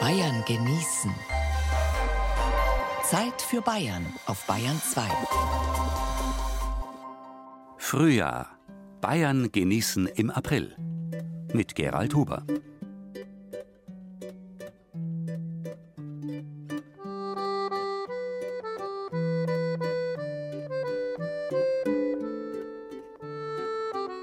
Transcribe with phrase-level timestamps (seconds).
[0.00, 1.14] Bayern genießen.
[3.04, 5.02] Zeit für Bayern auf Bayern 2.
[7.76, 8.48] Frühjahr.
[9.02, 10.74] Bayern genießen im April.
[11.52, 12.44] Mit Gerald Huber.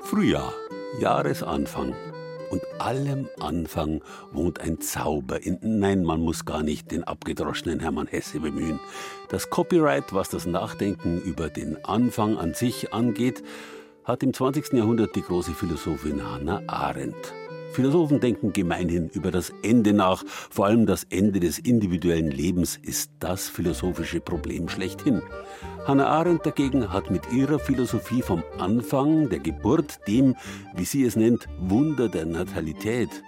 [0.02, 0.54] Frühjahr,
[1.00, 1.94] Jahresanfang.
[2.50, 4.02] Und allem Anfang
[4.32, 5.44] wohnt ein Zauber.
[5.44, 8.80] In, nein, man muss gar nicht den abgedroschenen Hermann Hesse bemühen.
[9.30, 13.44] Das Copyright, was das Nachdenken über den Anfang an sich angeht,
[14.04, 14.74] hat im 20.
[14.74, 17.34] Jahrhundert die große Philosophin Hannah Arendt.
[17.74, 20.24] Philosophen denken gemeinhin über das Ende nach.
[20.26, 25.22] Vor allem das Ende des individuellen Lebens ist das philosophische Problem schlechthin.
[25.88, 30.36] Hannah Arendt dagegen hat mit ihrer Philosophie vom Anfang der Geburt, dem,
[30.76, 33.24] wie sie es nennt, Wunder der Natalität,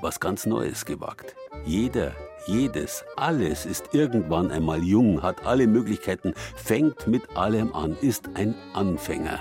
[0.00, 1.36] was ganz Neues gewagt.
[1.66, 2.12] Jeder,
[2.46, 8.54] jedes, alles ist irgendwann einmal jung, hat alle Möglichkeiten, fängt mit allem an, ist ein
[8.72, 9.40] Anfänger.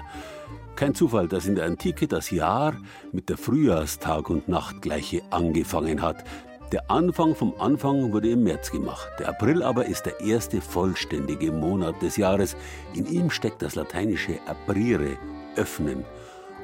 [0.76, 2.76] Kein Zufall, dass in der Antike das Jahr
[3.14, 6.26] mit der Frühjahrstag- und Nachtgleiche angefangen hat.
[6.74, 9.08] Der Anfang vom Anfang wurde im März gemacht.
[9.20, 12.58] Der April aber ist der erste vollständige Monat des Jahres.
[12.94, 15.18] In ihm steckt das lateinische aprire,
[15.56, 16.04] öffnen.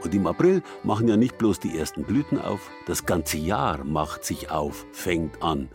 [0.03, 4.25] Und im April machen ja nicht bloß die ersten Blüten auf, das ganze Jahr macht
[4.25, 5.69] sich auf, fängt an.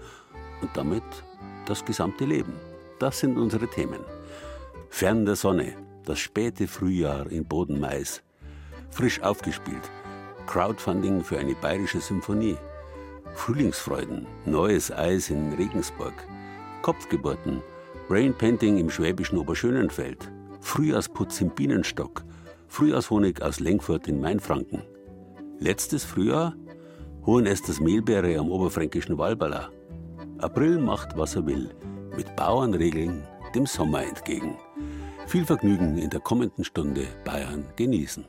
[0.60, 1.02] Und damit
[1.64, 2.52] das gesamte Leben.
[2.98, 4.00] Das sind unsere Themen.
[4.90, 5.72] Fern der Sonne,
[6.04, 8.22] das späte Frühjahr in Bodenmais,
[8.90, 9.90] frisch aufgespielt.
[10.46, 12.58] Crowdfunding für eine bayerische Symphonie.
[13.39, 16.12] Frühlingsfreuden, neues Eis in Regensburg.
[16.83, 17.62] Kopfgeburten,
[18.08, 20.30] Brainpainting im schwäbischen Oberschönenfeld.
[20.61, 22.25] Frühjahrsputz im Bienenstock.
[22.67, 24.83] Frühjahrshonig aus Lenkfurt in Mainfranken.
[25.61, 26.55] Letztes Frühjahr
[27.25, 29.70] Hohenesters Mehlbeere am oberfränkischen Walberla.
[30.39, 31.70] April macht, was er will,
[32.17, 33.23] mit Bauernregeln
[33.55, 34.56] dem Sommer entgegen.
[35.27, 38.27] Viel Vergnügen in der kommenden Stunde Bayern genießen.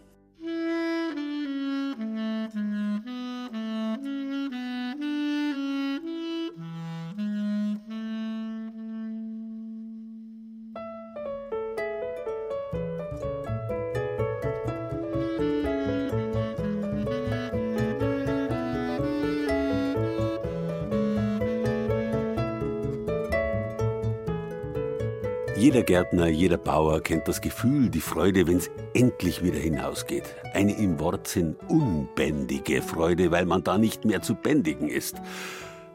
[25.89, 30.35] Gärtner, jeder Bauer kennt das Gefühl, die Freude, wenn es endlich wieder hinausgeht.
[30.53, 35.15] Eine im Wortsinn unbändige Freude, weil man da nicht mehr zu bändigen ist.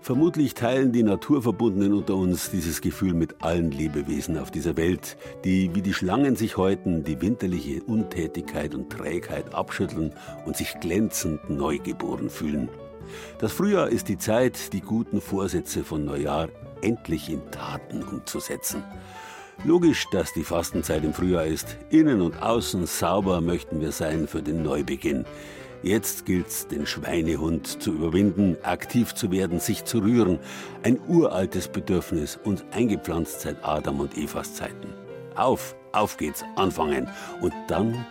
[0.01, 5.73] Vermutlich teilen die Naturverbundenen unter uns dieses Gefühl mit allen Lebewesen auf dieser Welt, die
[5.77, 10.13] wie die Schlangen sich häuten, die winterliche Untätigkeit und Trägheit abschütteln
[10.45, 12.69] und sich glänzend neugeboren fühlen.
[13.39, 16.49] Das Frühjahr ist die Zeit, die guten Vorsätze von Neujahr
[16.83, 18.83] endlich in Taten umzusetzen.
[19.63, 21.79] Logisch, dass die Fastenzeit im Frühjahr ist.
[21.91, 25.25] Innen und außen sauber möchten wir sein für den Neubeginn.
[25.83, 30.39] Jetzt gilt's, den Schweinehund zu überwinden, aktiv zu werden, sich zu rühren.
[30.83, 34.95] Ein uraltes Bedürfnis, uns eingepflanzt seit Adam und Evas Zeiten.
[35.37, 37.09] Auf, auf geht's, anfangen.
[37.41, 38.07] Und dann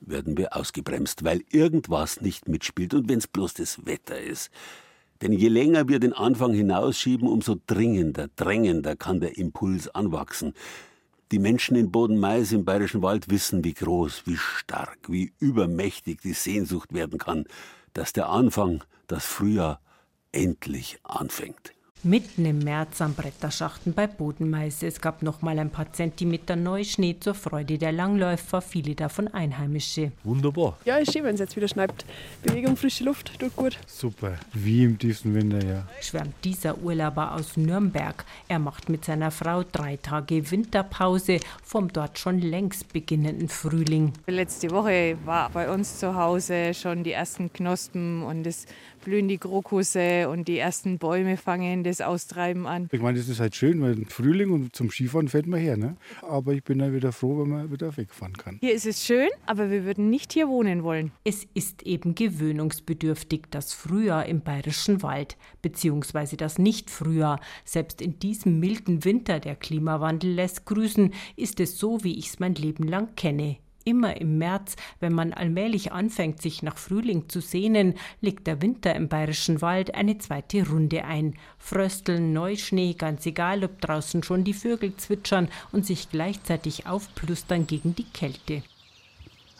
[0.00, 4.50] werden wir ausgebremst, weil irgendwas nicht mitspielt und wenn's bloß das Wetter ist.
[5.22, 10.54] Denn je länger wir den Anfang hinausschieben, umso dringender, drängender kann der Impuls anwachsen.
[11.30, 16.32] Die Menschen in Bodenmais im Bayerischen Wald wissen, wie groß, wie stark, wie übermächtig die
[16.32, 17.44] Sehnsucht werden kann,
[17.92, 19.80] dass der Anfang, das Frühjahr,
[20.32, 21.74] endlich anfängt.
[22.02, 24.82] Mitten im März am Bretterschachten bei Bodenmais.
[24.82, 30.10] Es gab noch mal ein paar Zentimeter Neuschnee zur Freude der Langläufer, viele davon Einheimische.
[30.24, 30.78] Wunderbar.
[30.86, 31.92] Ja, ist schön, wenn es jetzt wieder schneit.
[32.42, 33.78] Bewegung, frische Luft, tut gut.
[33.86, 35.86] Super, wie im tiefsten Winter, ja.
[36.00, 38.24] Schwärmt dieser Urlauber aus Nürnberg.
[38.48, 44.14] Er macht mit seiner Frau drei Tage Winterpause vom dort schon längst beginnenden Frühling.
[44.26, 48.64] Letzte Woche war bei uns zu Hause schon die ersten Knospen und es
[49.00, 52.88] blühen die Krokusse und die ersten Bäume fangen das Austreiben an.
[52.92, 55.76] Ich meine, das ist halt schön, weil Frühling und zum Skifahren fährt man her.
[55.76, 55.96] Ne?
[56.22, 58.58] Aber ich bin dann wieder froh, wenn man wieder wegfahren kann.
[58.60, 61.12] Hier ist es schön, aber wir würden nicht hier wohnen wollen.
[61.24, 67.40] Es ist eben gewöhnungsbedürftig, das Frühjahr im bayerischen Wald, beziehungsweise das Nicht-Frühjahr.
[67.64, 72.38] Selbst in diesem milden Winter, der Klimawandel lässt grüßen, ist es so, wie ich es
[72.38, 73.56] mein Leben lang kenne.
[73.84, 78.94] Immer im März, wenn man allmählich anfängt, sich nach Frühling zu sehnen, legt der Winter
[78.94, 81.34] im bayerischen Wald eine zweite Runde ein.
[81.58, 87.94] Frösteln, Neuschnee, ganz egal, ob draußen schon die Vögel zwitschern und sich gleichzeitig aufplustern gegen
[87.94, 88.62] die Kälte.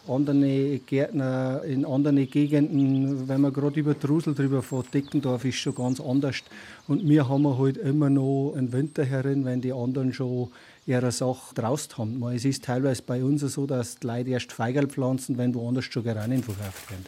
[0.09, 5.75] Andere Gärtner in anderen Gegenden, wenn man gerade über Drusel drüber fährt, Deckendorf ist schon
[5.75, 6.43] ganz anders.
[6.89, 10.49] Und wir haben halt immer noch einen Winter herin, wenn die anderen schon
[10.91, 12.23] ihre Sache draußen haben.
[12.35, 16.03] Es ist teilweise bei uns so, dass die Leute erst Feigel pflanzen, wenn woanders schon
[16.03, 17.07] Geranien verkauft werden.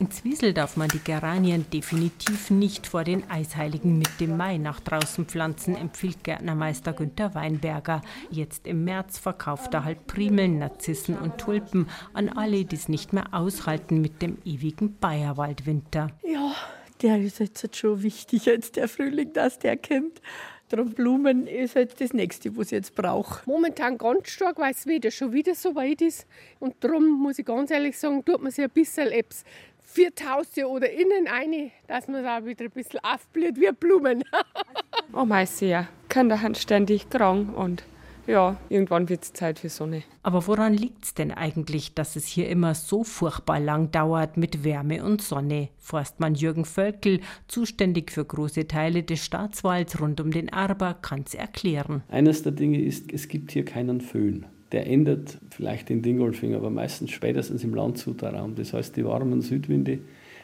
[0.00, 4.78] In Zwiesel darf man die Geranien definitiv nicht vor den Eisheiligen mit dem Mai nach
[4.78, 8.02] draußen pflanzen, empfiehlt Gärtnermeister Günter Weinberger.
[8.30, 13.12] Jetzt im März verkauft er halt Primeln, Narzissen und Tulpen an alle, die es nicht
[13.12, 16.12] mehr aushalten mit dem ewigen Bayerwaldwinter.
[16.22, 16.54] Ja,
[17.02, 20.20] der ist jetzt schon wichtig, jetzt der Frühling, dass der kommt.
[20.68, 23.40] Darum Blumen ist halt das Nächste, was ich jetzt brauche.
[23.46, 26.26] Momentan ganz stark, weil es wieder schon wieder so weit ist.
[26.60, 29.44] Und darum muss ich ganz ehrlich sagen, tut man sich ein bisschen Apps
[29.82, 34.22] für Haustier oder innen eine, dass man da wieder ein bisschen aufblüht wie Blumen.
[35.14, 35.88] oh mein sehr.
[36.10, 37.82] Kinder haben ständig krank und
[38.28, 40.02] ja, irgendwann wird es Zeit für Sonne.
[40.22, 44.64] Aber woran liegt es denn eigentlich, dass es hier immer so furchtbar lang dauert mit
[44.64, 45.70] Wärme und Sonne?
[45.78, 51.34] Forstmann Jürgen Völkel, zuständig für große Teile des Staatswalds rund um den Arber, kann es
[51.34, 52.02] erklären.
[52.08, 54.44] Eines der Dinge ist, es gibt hier keinen Föhn.
[54.72, 58.54] Der endet vielleicht in Dingolfing, aber meistens spätestens im Landshuter Raum.
[58.54, 60.00] Das heißt, die warmen Südwinde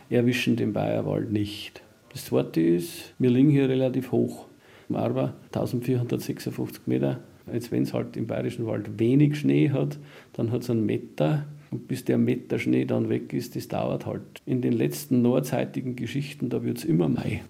[0.09, 1.83] erwischen den Bayerwald nicht.
[2.13, 4.47] Das zweite ist, wir liegen hier relativ hoch.
[4.91, 7.21] Aber 1456 Meter.
[7.53, 9.99] Jetzt, wenn es halt im Bayerischen Wald wenig Schnee hat,
[10.33, 11.47] dann hat es einen Meter.
[11.71, 14.23] Und bis der Meter Schnee dann weg ist, das dauert halt.
[14.47, 17.43] In den letzten nordseitigen Geschichten, da wird es immer Mai.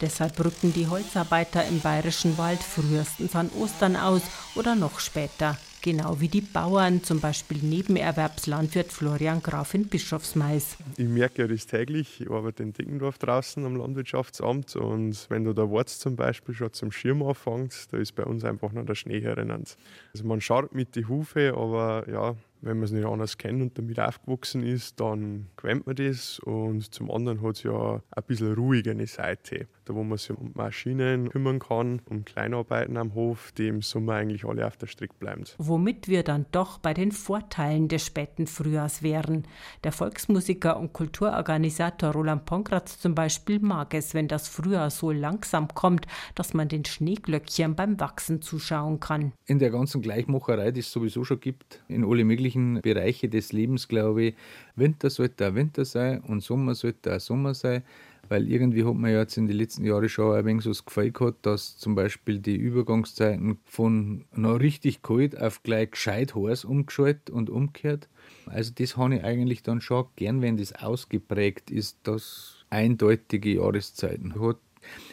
[0.00, 4.22] Deshalb rücken die Holzarbeiter im bayerischen Wald frühestens an Ostern aus
[4.54, 5.56] oder noch später.
[5.86, 10.76] Genau wie die Bauern, zum Beispiel Nebenerwerbslandwirt Florian Graf in Bischofsmais.
[10.96, 12.22] Ich merke ja das täglich.
[12.22, 16.72] Ich arbeite in Dickendorf draußen am Landwirtschaftsamt und wenn du da wartest zum Beispiel schon
[16.72, 19.76] zum Schirm anfängst, da ist bei uns einfach noch der Schnee herinnert.
[20.12, 23.78] Also man schaut mit die Hufe, aber ja, wenn man es nicht anders kennt und
[23.78, 26.38] damit aufgewachsen ist, dann gewöhnt man das.
[26.40, 30.36] Und zum anderen hat es ja ein bisschen ruhiger eine Seite, da wo man sich
[30.36, 34.86] um Maschinen kümmern kann, um Kleinarbeiten am Hof, die im Sommer eigentlich alle auf der
[34.86, 35.44] Strecke bleiben.
[35.58, 39.44] Womit wir dann doch bei den Vorteilen des späten Frühjahrs wären.
[39.84, 45.68] Der Volksmusiker und Kulturorganisator Roland Ponkratz zum Beispiel mag es, wenn das Frühjahr so langsam
[45.68, 49.32] kommt, dass man den Schneeglöckchen beim Wachsen zuschauen kann.
[49.46, 53.52] In der ganzen Gleichmacherei, die es sowieso schon gibt, in alle möglichen unterschiedlichen Bereiche des
[53.52, 54.34] Lebens, glaube ich,
[54.74, 57.82] Winter sollte auch Winter sein und Sommer sollte auch Sommer sein,
[58.28, 60.84] weil irgendwie hat man ja jetzt in den letzten Jahren schon ein wenig so das
[60.84, 66.64] Gefühl gehabt, dass zum Beispiel die Übergangszeiten von noch richtig kalt auf gleich gescheit heiß
[66.64, 68.08] umgeschaltet und umgekehrt.
[68.46, 74.40] Also das habe ich eigentlich dann schon gern, wenn das ausgeprägt ist, dass eindeutige Jahreszeiten
[74.40, 74.56] hat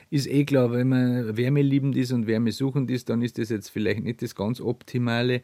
[0.10, 4.04] ist eh klar, wenn man wärmeliebend ist und wärmesuchend ist, dann ist das jetzt vielleicht
[4.04, 5.42] nicht das ganz Optimale.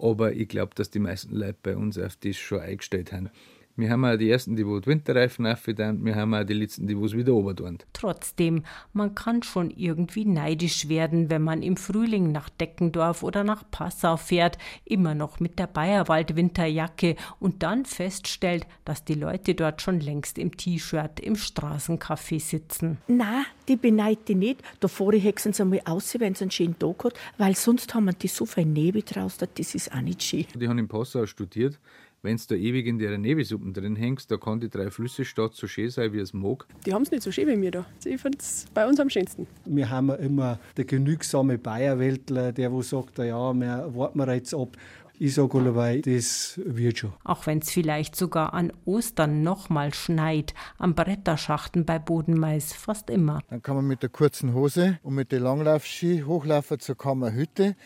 [0.00, 3.30] Aber ich glaube, dass die meisten Leute bei uns auf das schon eingestellt haben.
[3.80, 6.86] Wir haben auch die ersten, die wo die Winterreifen aufgetan, wir haben auch die letzten,
[6.86, 11.78] die wo es wieder oben Trotzdem, man kann schon irgendwie neidisch werden, wenn man im
[11.78, 18.66] Frühling nach Deckendorf oder nach Passau fährt, immer noch mit der Bayerwald-Winterjacke und dann feststellt,
[18.84, 22.98] dass die Leute dort schon längst im T-Shirt im Straßencafé sitzen.
[23.08, 24.62] Na, die beneide ich nicht.
[24.80, 28.04] Da vorne hexen sie einmal aus, wenn es einen schönen Tag hat, weil sonst haben
[28.04, 30.44] wir die so viel Nebel draußen, das ist auch nicht schön.
[30.54, 31.78] Die haben in Passau studiert
[32.22, 35.54] wenn du da ewig in der Nebesuppen drin hängst, da kann die drei Flüsse Stadt
[35.54, 36.66] so schön sein, wie es mag.
[36.86, 37.86] Die haben es nicht so schön wie wir da.
[38.04, 39.46] Ich finde es bei uns am schönsten.
[39.64, 44.76] Wir haben immer der genügsame Bayerweltler, der wo sagt, ja, wir warten wir jetzt ab.
[45.22, 47.12] Ich sage allebei, das wird schon.
[47.24, 53.42] Auch wenn es vielleicht sogar an Ostern nochmal schneit, am Bretterschachten bei Bodenmais fast immer.
[53.50, 57.76] Dann kann man mit der kurzen Hose und mit den Langlaufski hochlaufen zur Kammerhütte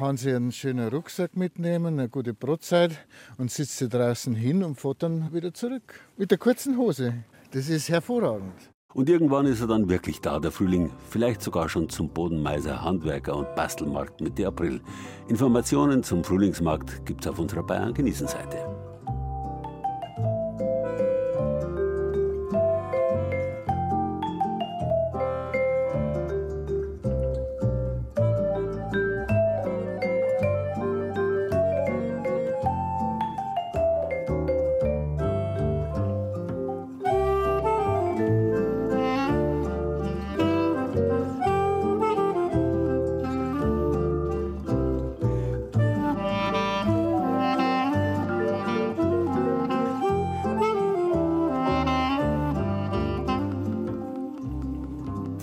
[0.00, 4.80] kann sie einen schönen Rucksack mitnehmen, eine gute Brotzeit und sitzt sie draußen hin und
[4.80, 6.00] fährt dann wieder zurück.
[6.16, 7.22] Mit der kurzen Hose.
[7.50, 8.54] Das ist hervorragend.
[8.94, 10.90] Und irgendwann ist er dann wirklich da, der Frühling.
[11.10, 14.80] Vielleicht sogar schon zum Bodenmeiser, Handwerker und Bastelmarkt Mitte April.
[15.28, 17.92] Informationen zum Frühlingsmarkt gibt's auf unserer Bayern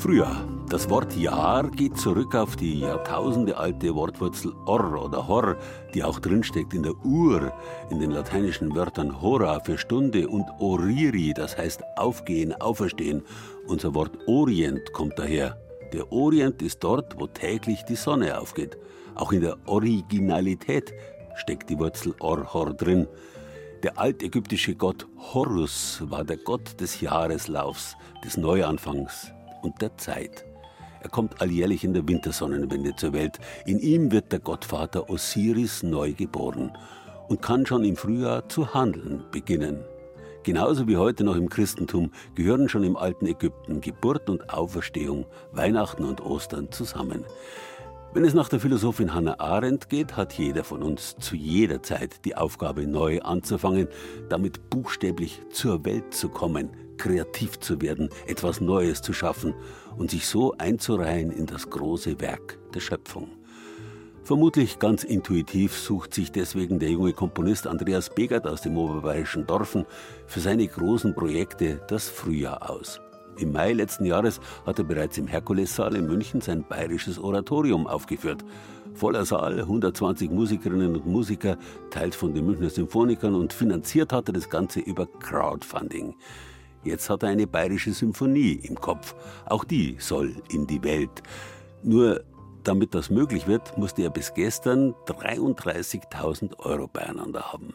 [0.08, 0.48] Frühjahr.
[0.70, 5.58] Das Wort Jahr geht zurück auf die jahrtausendealte Wortwurzel or oder hor,
[5.94, 7.52] die auch drinsteckt in der Ur,
[7.90, 13.22] in den lateinischen Wörtern hora für Stunde und oriri, das heißt aufgehen, auferstehen.
[13.68, 15.58] Unser Wort Orient kommt daher.
[15.92, 18.78] Der Orient ist dort, wo täglich die Sonne aufgeht.
[19.14, 20.94] Auch in der Originalität
[21.36, 23.08] steckt die Wurzel or hor drin.
[23.84, 30.46] Der altägyptische Gott Horus war der Gott des Jahreslaufs, des Neuanfangs und der Zeit.
[31.02, 33.40] Er kommt alljährlich in der Wintersonnenwende zur Welt.
[33.66, 36.72] In ihm wird der Gottvater Osiris neu geboren
[37.28, 39.84] und kann schon im Frühjahr zu handeln beginnen.
[40.44, 46.06] Genauso wie heute noch im Christentum gehören schon im alten Ägypten Geburt und Auferstehung, Weihnachten
[46.06, 47.26] und Ostern zusammen.
[48.14, 52.24] Wenn es nach der Philosophin Hannah Arendt geht, hat jeder von uns zu jeder Zeit
[52.26, 53.90] die Aufgabe, neu anzufangen,
[54.30, 59.54] damit buchstäblich zur Welt zu kommen, kreativ zu werden, etwas Neues zu schaffen
[59.98, 63.30] und sich so einzureihen in das große Werk der Schöpfung.
[64.28, 69.86] Vermutlich ganz intuitiv sucht sich deswegen der junge Komponist Andreas Begert aus dem oberbayerischen Dorfen
[70.26, 73.00] für seine großen Projekte das Frühjahr aus.
[73.38, 78.44] Im Mai letzten Jahres hat er bereits im Herkulessaal in München sein bayerisches Oratorium aufgeführt.
[78.96, 81.58] Voller Saal, 120 Musikerinnen und Musiker,
[81.92, 86.16] teilt von den Münchner Symphonikern und finanziert hat er das Ganze über Crowdfunding.
[86.88, 89.14] Jetzt hat er eine bayerische Symphonie im Kopf.
[89.46, 91.22] Auch die soll in die Welt.
[91.84, 92.24] Nur
[92.64, 97.74] damit das möglich wird, musste er bis gestern 33.000 Euro beieinander haben.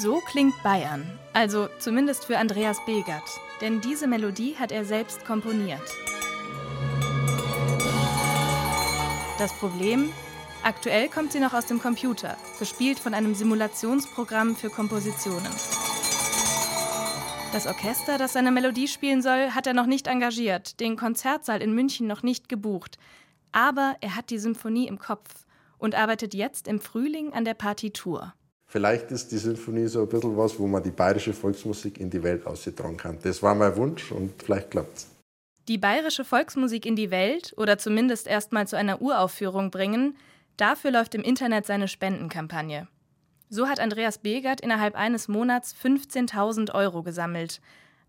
[0.00, 3.24] So klingt Bayern, also zumindest für Andreas Begert,
[3.60, 5.82] denn diese Melodie hat er selbst komponiert.
[9.38, 10.10] Das Problem?
[10.62, 15.52] Aktuell kommt sie noch aus dem Computer, gespielt von einem Simulationsprogramm für Kompositionen.
[17.52, 21.74] Das Orchester, das seine Melodie spielen soll, hat er noch nicht engagiert, den Konzertsaal in
[21.74, 22.98] München noch nicht gebucht.
[23.52, 25.46] Aber er hat die Symphonie im Kopf
[25.78, 28.34] und arbeitet jetzt im Frühling an der Partitur.
[28.66, 32.22] Vielleicht ist die Symphonie so ein bisschen was, wo man die bayerische Volksmusik in die
[32.22, 33.18] Welt ausgetragen kann.
[33.22, 35.08] Das war mein Wunsch und vielleicht klappt's.
[35.68, 40.18] Die bayerische Volksmusik in die Welt oder zumindest erstmal zu einer Uraufführung bringen,
[40.58, 42.88] dafür läuft im Internet seine Spendenkampagne.
[43.50, 47.60] So hat Andreas Begert innerhalb eines Monats 15.000 Euro gesammelt.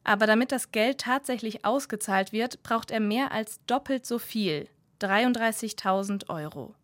[0.04, 4.68] Aber damit das Geld tatsächlich ausgezahlt wird, braucht er mehr als doppelt so viel,
[5.02, 6.76] 33.000 Euro.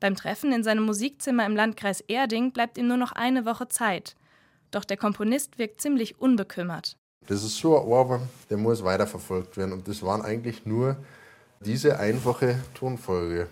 [0.00, 4.16] Beim Treffen in seinem Musikzimmer im Landkreis Erding bleibt ihm nur noch eine Woche Zeit.
[4.70, 6.96] Doch der Komponist wirkt ziemlich unbekümmert.
[7.26, 9.72] Das ist so ein Ohrwurm, der muss weiterverfolgt werden.
[9.72, 10.96] Und das waren eigentlich nur
[11.60, 13.48] diese einfache Tonfolge.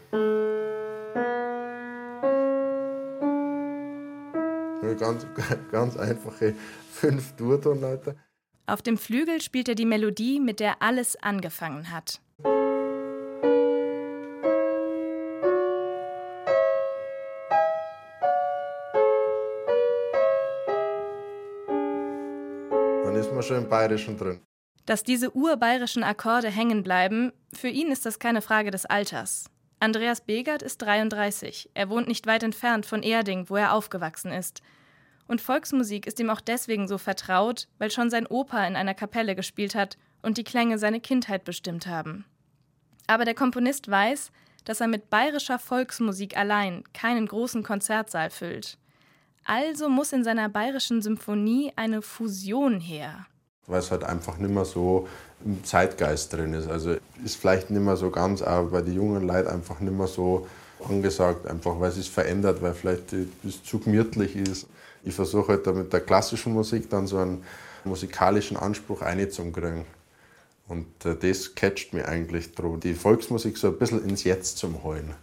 [4.99, 5.27] Ganz,
[5.73, 6.55] ganz einfache
[6.93, 8.17] fünf Durtonleiter.
[8.67, 12.21] Auf dem Flügel spielt er die Melodie, mit der alles angefangen hat.
[23.05, 24.41] Dann ist man schon im Bayerischen drin.
[24.87, 29.45] Dass diese urbayerischen Akkorde hängen bleiben, für ihn ist das keine Frage des Alters.
[29.83, 31.71] Andreas Begert ist 33.
[31.75, 34.63] Er wohnt nicht weit entfernt von Erding, wo er aufgewachsen ist.
[35.27, 39.35] Und Volksmusik ist ihm auch deswegen so vertraut, weil schon sein Opa in einer Kapelle
[39.35, 42.25] gespielt hat und die Klänge seine Kindheit bestimmt haben.
[43.09, 44.31] Aber der Komponist weiß,
[44.65, 48.79] dass er mit bayerischer Volksmusik allein keinen großen Konzertsaal füllt.
[49.45, 53.27] Also muss in seiner bayerischen Symphonie eine Fusion her.
[53.73, 55.09] Weil es halt einfach nicht mehr so
[55.45, 56.69] im Zeitgeist drin ist.
[56.69, 60.07] Also ist vielleicht nicht mehr so ganz, aber bei den jungen Leuten einfach nicht mehr
[60.07, 60.47] so
[60.89, 64.67] angesagt, einfach weil es sich verändert, weil vielleicht es zu gemütlich ist.
[65.05, 67.43] Ich versuche halt da mit der klassischen Musik dann so einen
[67.85, 69.85] musikalischen Anspruch einzukriegen.
[70.69, 74.83] Und äh, das catcht mir eigentlich dran, die Volksmusik so ein bisschen ins Jetzt zum
[74.83, 75.15] Holen.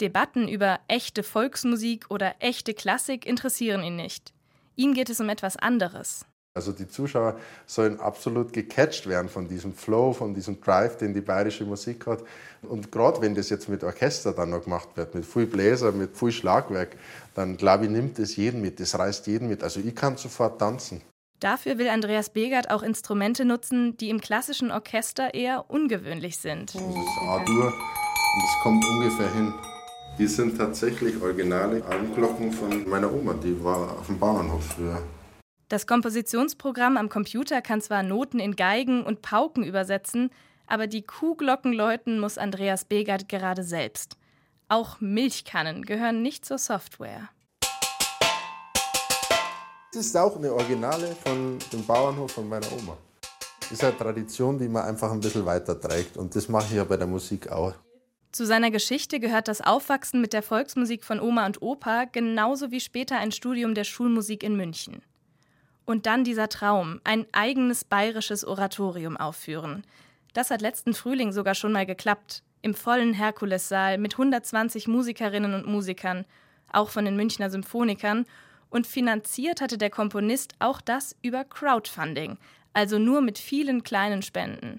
[0.00, 4.32] Debatten über echte Volksmusik oder echte Klassik interessieren ihn nicht.
[4.76, 6.24] Ihm geht es um etwas anderes.
[6.52, 11.20] Also die Zuschauer sollen absolut gecatcht werden von diesem Flow, von diesem Drive, den die
[11.20, 12.24] bayerische Musik hat.
[12.62, 16.16] Und gerade wenn das jetzt mit Orchester dann noch gemacht wird, mit viel Bläser, mit
[16.16, 16.96] viel Schlagwerk,
[17.36, 19.62] dann glaube ich, nimmt es jeden mit, das reißt jeden mit.
[19.62, 21.02] Also ich kann sofort tanzen.
[21.38, 26.74] Dafür will Andreas Begert auch Instrumente nutzen, die im klassischen Orchester eher ungewöhnlich sind.
[26.74, 29.54] Das ist A-Dur und es kommt ungefähr hin.
[30.18, 35.00] Die sind tatsächlich originale Armglocken von meiner Oma, die war auf dem Bauernhof früher.
[35.70, 40.30] Das Kompositionsprogramm am Computer kann zwar Noten in Geigen und Pauken übersetzen,
[40.66, 44.16] aber die Kuhglocken läuten muss Andreas Begert gerade selbst.
[44.68, 47.28] Auch Milchkannen gehören nicht zur Software.
[49.92, 52.96] Das ist auch eine Originale von dem Bauernhof von meiner Oma.
[53.70, 56.16] ist eine Tradition, die man einfach ein bisschen weiterträgt.
[56.16, 57.74] Und das mache ich ja bei der Musik auch.
[58.32, 62.80] Zu seiner Geschichte gehört das Aufwachsen mit der Volksmusik von Oma und Opa, genauso wie
[62.80, 65.02] später ein Studium der Schulmusik in München.
[65.90, 69.82] Und dann dieser Traum, ein eigenes bayerisches Oratorium aufführen.
[70.34, 75.66] Das hat letzten Frühling sogar schon mal geklappt, im vollen Herkulessaal mit 120 Musikerinnen und
[75.66, 76.26] Musikern,
[76.72, 78.24] auch von den Münchner Symphonikern,
[78.68, 82.38] und finanziert hatte der Komponist auch das über Crowdfunding,
[82.72, 84.78] also nur mit vielen kleinen Spenden.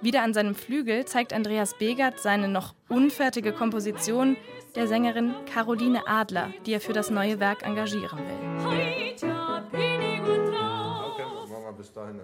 [0.00, 4.38] Wieder an seinem Flügel zeigt Andreas Begert seine noch unfertige Komposition
[4.74, 9.07] der Sängerin Caroline Adler, die er für das neue Werk engagieren will.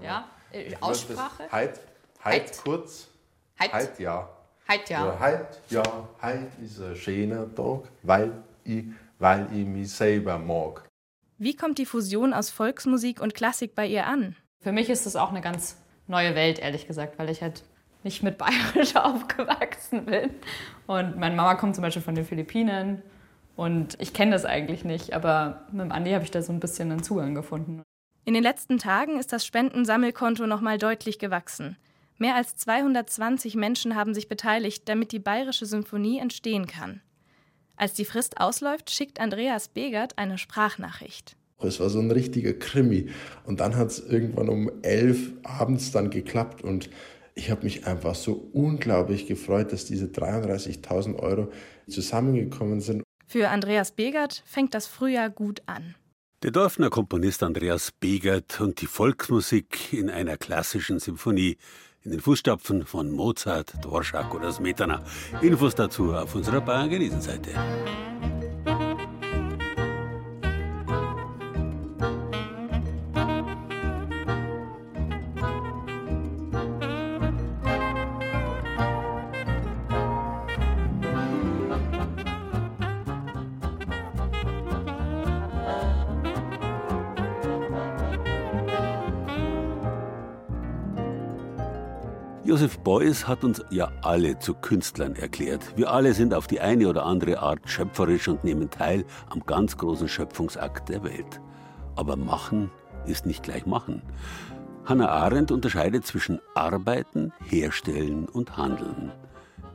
[0.02, 1.50] Ja, äh, Aussprache?
[1.50, 1.80] Heit,
[2.22, 3.08] heit, kurz.
[3.58, 3.72] Heit.
[3.72, 4.28] Heit, ja.
[4.66, 5.06] Heit, ja.
[5.06, 5.82] Ja, heit, ja,
[6.22, 8.32] heit ist ein schöner Tag, weil
[8.64, 8.84] ich,
[9.18, 10.88] weil ich mich selber mag.
[11.38, 14.36] Wie kommt die Fusion aus Volksmusik und Klassik bei ihr an?
[14.60, 17.64] Für mich ist das auch eine ganz neue Welt, ehrlich gesagt, weil ich halt
[18.04, 20.30] nicht mit Bayerisch aufgewachsen bin.
[20.86, 23.02] Und meine Mama kommt zum Beispiel von den Philippinen
[23.56, 26.60] und ich kenne das eigentlich nicht, aber mit dem Andi habe ich da so ein
[26.60, 27.82] bisschen einen Zugang gefunden.
[28.26, 31.76] In den letzten Tagen ist das Spendensammelkonto nochmal deutlich gewachsen.
[32.16, 37.02] Mehr als 220 Menschen haben sich beteiligt, damit die Bayerische Symphonie entstehen kann.
[37.76, 41.36] Als die Frist ausläuft, schickt Andreas Begert eine Sprachnachricht.
[41.58, 43.10] Es war so ein richtiger Krimi.
[43.44, 46.62] Und dann hat es irgendwann um elf abends dann geklappt.
[46.62, 46.88] Und
[47.34, 51.50] ich habe mich einfach so unglaublich gefreut, dass diese 33.000 Euro
[51.88, 53.02] zusammengekommen sind.
[53.26, 55.94] Für Andreas Begert fängt das Frühjahr gut an.
[56.44, 61.56] Der Dorfner Komponist Andreas Begert und die Volksmusik in einer klassischen Symphonie
[62.02, 65.02] in den Fußstapfen von Mozart, Dvorak oder Smetana.
[65.40, 67.48] Infos dazu auf unserer genießen Seite.
[92.54, 95.76] Josef Beuys hat uns ja alle zu Künstlern erklärt.
[95.76, 99.76] Wir alle sind auf die eine oder andere Art schöpferisch und nehmen teil am ganz
[99.76, 101.40] großen Schöpfungsakt der Welt.
[101.96, 102.70] Aber machen
[103.06, 104.02] ist nicht gleich machen.
[104.84, 109.10] Hannah Arendt unterscheidet zwischen Arbeiten, Herstellen und Handeln.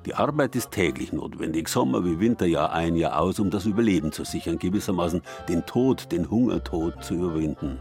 [0.06, 4.14] Die Arbeit ist täglich notwendig, Sommer wie Winter, Jahr ein, Jahr aus, um das Überleben
[4.14, 7.78] zu sichern, gewissermaßen den Tod, den Hungertod zu überwinden.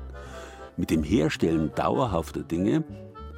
[0.76, 2.82] Mit dem Herstellen dauerhafter Dinge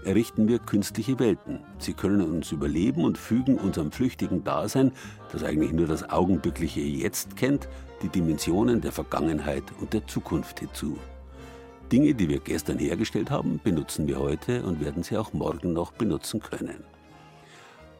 [0.04, 1.60] errichten wir künstliche Welten.
[1.78, 4.92] Sie können uns überleben und fügen unserem flüchtigen Dasein,
[5.32, 7.68] das eigentlich nur das augenblickliche Jetzt kennt,
[8.02, 10.98] die Dimensionen der Vergangenheit und der Zukunft hinzu.
[11.92, 15.92] Dinge, die wir gestern hergestellt haben, benutzen wir heute und werden sie auch morgen noch
[15.92, 16.84] benutzen können.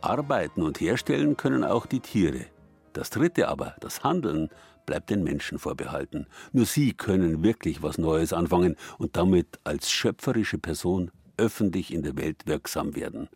[0.01, 2.47] Arbeiten und herstellen können auch die Tiere.
[2.93, 4.49] Das dritte aber, das Handeln,
[4.87, 6.27] bleibt den Menschen vorbehalten.
[6.53, 12.17] Nur sie können wirklich was Neues anfangen und damit als schöpferische Person öffentlich in der
[12.17, 13.29] Welt wirksam werden.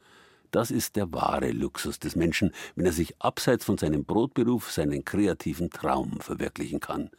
[0.51, 5.05] Das ist der wahre Luxus des Menschen, wenn er sich abseits von seinem Brotberuf seinen
[5.05, 7.11] kreativen Traum verwirklichen kann.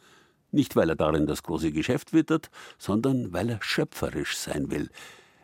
[0.52, 4.88] Nicht, weil er darin das große Geschäft wittert, sondern weil er schöpferisch sein will.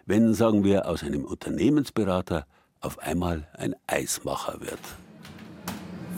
[0.07, 2.47] Wenn, sagen wir, aus einem Unternehmensberater
[2.81, 4.81] auf einmal ein Eismacher wird.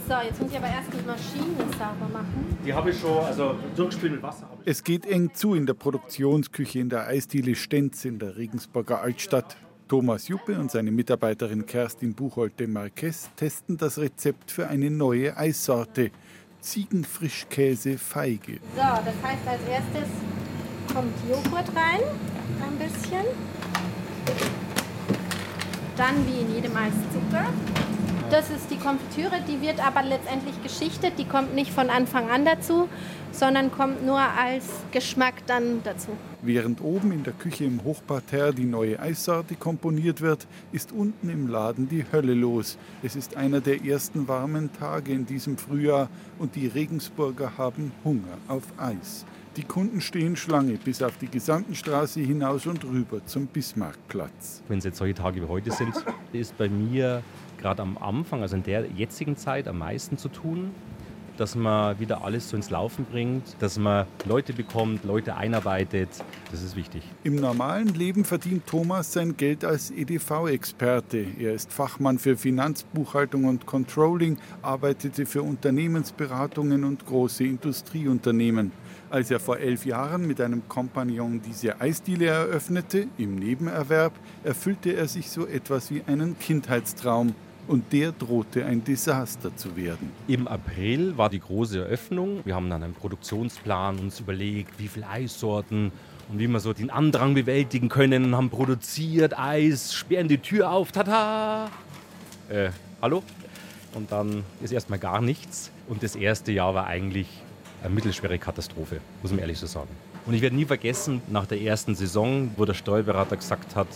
[0.07, 2.59] So, jetzt muss ich aber erst die Maschine sauber machen.
[2.65, 4.51] Die habe ich schon, also durchgespült mit Wasser.
[4.67, 9.57] Es geht eng zu in der Produktionsküche in der Eisdiele Stenz in der Regensburger Altstadt.
[9.89, 16.11] Thomas Juppe und seine Mitarbeiterin Kerstin Buchholte Marquez testen das Rezept für eine neue Eissorte.
[16.61, 18.55] Ziegenfrischkäse Feige.
[18.75, 20.11] So, das heißt, als erstes
[20.93, 22.01] kommt Joghurt rein,
[22.63, 23.25] ein bisschen.
[25.97, 27.47] Dann wie in jedem Eis Zucker.
[28.31, 31.19] Das ist die Konfitüre, die wird aber letztendlich geschichtet.
[31.19, 32.89] Die kommt nicht von Anfang an dazu,
[33.33, 36.09] sondern kommt nur als Geschmack dann dazu.
[36.43, 41.49] Während oben in der Küche im Hochparterre die neue Eissorte komponiert wird, ist unten im
[41.49, 42.79] Laden die Hölle los.
[43.03, 46.09] Es ist einer der ersten warmen Tage in diesem Frühjahr
[46.39, 49.27] und die Regensburger haben Hunger auf Eis.
[49.57, 54.65] Die Kunden stehen Schlange bis auf die Gesandtenstraße hinaus und rüber zum Bismarckplatz.
[54.67, 55.95] Wenn es jetzt solche Tage wie heute sind,
[56.33, 57.23] ist bei mir
[57.65, 60.71] gerade am Anfang, also in der jetzigen Zeit, am meisten zu tun,
[61.39, 66.11] dass man wieder alles so ins Laufen bringt, dass man Leute bekommt, Leute einarbeitet.
[66.51, 67.03] Das ist wichtig.
[67.25, 71.27] Im normalen Leben verdient Thomas sein Geld als EDV-Experte.
[71.39, 78.73] Er ist Fachmann für Finanzbuchhaltung und Controlling, arbeitete für Unternehmensberatungen und große Industrieunternehmen.
[79.09, 85.09] Als er vor elf Jahren mit einem Kompagnon diese Eisdiele eröffnete, im Nebenerwerb, erfüllte er
[85.09, 87.35] sich so etwas wie einen Kindheitstraum.
[87.67, 90.11] Und der drohte ein Desaster zu werden.
[90.29, 92.41] Im April war die große Eröffnung.
[92.45, 95.91] Wir haben dann einen Produktionsplan uns überlegt, wie viele Eissorten
[96.31, 98.25] und wie wir so den Andrang bewältigen können.
[98.25, 101.71] Und haben produziert Eis, sperren die Tür auf, tata!
[102.51, 102.69] Äh,
[103.01, 103.23] hallo?
[103.95, 105.71] Und dann ist erstmal gar nichts.
[105.89, 107.29] Und das erste Jahr war eigentlich
[107.83, 109.91] eine mittelschwere Katastrophe, muss man ehrlich so sagen.
[110.27, 113.89] Und ich werde nie vergessen, nach der ersten Saison, wo der Steuerberater gesagt hat,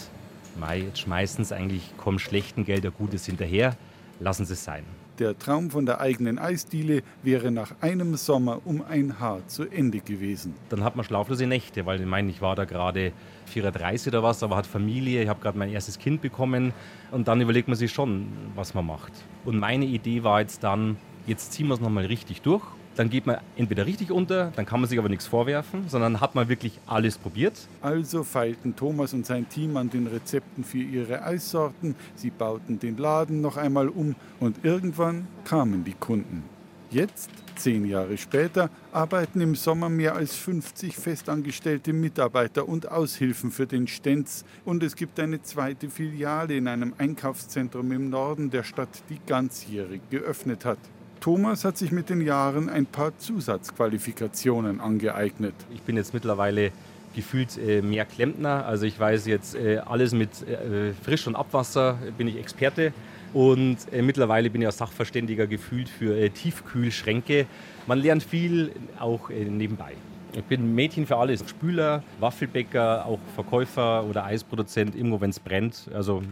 [0.76, 3.76] Jetzt schmeißen Sie eigentlich kaum schlechten Gelder Gutes hinterher,
[4.20, 4.84] lassen Sie es sein.
[5.18, 9.98] Der Traum von der eigenen Eisdiele wäre nach einem Sommer um ein Haar zu Ende
[9.98, 10.54] gewesen.
[10.68, 13.12] Dann hat man schlaflose Nächte, weil ich meine, ich war da gerade
[13.46, 16.72] 34 oder was, aber hat Familie, ich habe gerade mein erstes Kind bekommen
[17.10, 19.12] und dann überlegt man sich schon, was man macht.
[19.44, 22.62] Und meine Idee war jetzt dann, jetzt ziehen wir es nochmal richtig durch
[22.98, 26.34] dann geht man entweder richtig unter, dann kann man sich aber nichts vorwerfen, sondern hat
[26.34, 27.54] man wirklich alles probiert.
[27.80, 32.96] Also feilten Thomas und sein Team an den Rezepten für ihre Eissorten, sie bauten den
[32.96, 36.42] Laden noch einmal um und irgendwann kamen die Kunden.
[36.90, 43.66] Jetzt, zehn Jahre später, arbeiten im Sommer mehr als 50 festangestellte Mitarbeiter und Aushilfen für
[43.66, 49.04] den Stenz und es gibt eine zweite Filiale in einem Einkaufszentrum im Norden der Stadt,
[49.08, 50.78] die ganzjährig geöffnet hat.
[51.20, 55.54] Thomas hat sich mit den Jahren ein paar Zusatzqualifikationen angeeignet.
[55.74, 56.70] Ich bin jetzt mittlerweile
[57.14, 58.64] gefühlt äh, mehr Klempner.
[58.66, 62.92] Also ich weiß jetzt äh, alles mit äh, Frisch- und Abwasser, bin ich Experte.
[63.34, 67.44] Und mittlerweile bin ich auch Sachverständiger gefühlt für Tiefkühlschränke.
[67.86, 69.92] Man lernt viel auch nebenbei.
[70.32, 71.44] Ich bin Mädchen für alles.
[71.46, 75.90] Spüler, Waffelbäcker, auch Verkäufer oder Eisproduzent, irgendwo wenn es brennt.
[75.92, 76.22] Also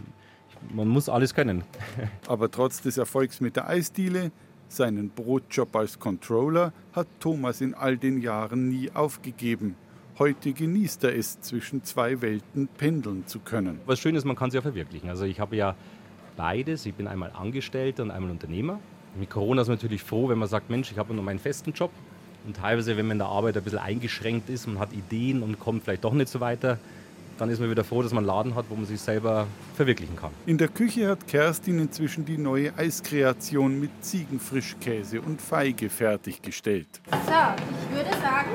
[0.73, 1.63] man muss alles können.
[2.27, 4.31] Aber trotz des Erfolgs mit der Eisdiele
[4.67, 9.75] seinen Brotjob als Controller hat Thomas in all den Jahren nie aufgegeben.
[10.19, 13.79] Heute genießt er es, zwischen zwei Welten pendeln zu können.
[13.85, 15.09] Was schön ist, man kann sich ja verwirklichen.
[15.09, 15.75] Also ich habe ja
[16.35, 16.85] beides.
[16.85, 18.79] Ich bin einmal Angestellter und einmal Unternehmer.
[19.19, 21.71] Mit Corona ist man natürlich froh, wenn man sagt, Mensch, ich habe nur meinen festen
[21.71, 21.91] Job.
[22.45, 25.59] Und teilweise, wenn man in der Arbeit ein bisschen eingeschränkt ist, man hat Ideen und
[25.59, 26.79] kommt vielleicht doch nicht so weiter,
[27.37, 30.15] dann ist man wieder froh, dass man einen Laden hat, wo man sich selber verwirklichen
[30.15, 30.31] kann.
[30.45, 36.87] In der Küche hat Kerstin inzwischen die neue Eiskreation mit Ziegenfrischkäse und Feige fertiggestellt.
[37.11, 38.51] So, ich würde sagen,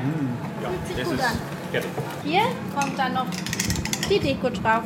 [0.00, 0.62] mmh.
[0.62, 1.38] ja, fühlt sich gut an.
[1.70, 1.90] Fertig.
[2.24, 2.42] Hier
[2.78, 3.26] kommt dann noch
[4.08, 4.82] die Deko drauf.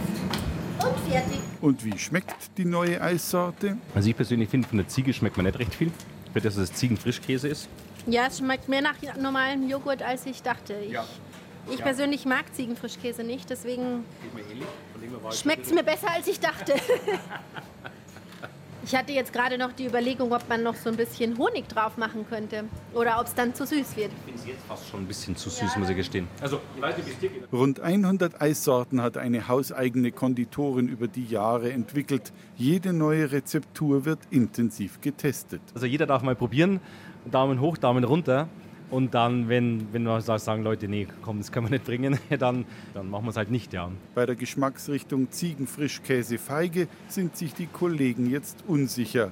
[0.81, 1.41] Und fertig.
[1.61, 3.77] Und wie schmeckt die neue Eissorte?
[3.95, 5.91] Also ich persönlich finde, von der Ziege schmeckt man nicht recht viel.
[6.33, 7.69] Für das, dass es Ziegenfrischkäse ist.
[8.07, 10.75] Ja, es schmeckt mehr nach normalem Joghurt, als ich dachte.
[10.75, 11.05] Ich ja.
[11.71, 11.85] Ich ja.
[11.85, 14.05] persönlich mag Ziegenfrischkäse nicht, deswegen
[15.33, 16.75] schmeckt es mir besser, als ich dachte.
[18.85, 21.99] ich hatte jetzt gerade noch die Überlegung, ob man noch so ein bisschen Honig drauf
[21.99, 24.11] machen könnte oder ob es dann zu süß wird.
[24.11, 25.79] Ich finde es jetzt fast schon ein bisschen zu süß, ja.
[25.79, 26.27] muss ich gestehen.
[26.41, 31.27] Also, ich weiß nicht, wie es Rund 100 Eissorten hat eine hauseigene Konditorin über die
[31.27, 32.33] Jahre entwickelt.
[32.57, 35.61] Jede neue Rezeptur wird intensiv getestet.
[35.75, 36.81] Also jeder darf mal probieren.
[37.31, 38.49] Daumen hoch, Daumen runter.
[38.91, 42.65] Und dann, wenn, wenn wir sagen, Leute, nee, komm, das können wir nicht bringen, dann,
[42.95, 43.91] dann machen wir es halt nicht, ja.
[44.15, 49.31] Bei der Geschmacksrichtung Ziegenfrischkäse Feige sind sich die Kollegen jetzt unsicher.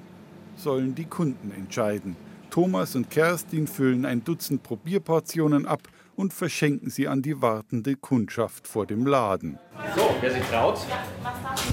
[0.57, 2.17] Sollen die Kunden entscheiden.
[2.51, 5.83] Thomas und Kerstin füllen ein Dutzend Probierportionen ab
[6.17, 9.59] und verschenken sie an die wartende Kundschaft vor dem Laden.
[9.95, 10.79] So, wer sich traut,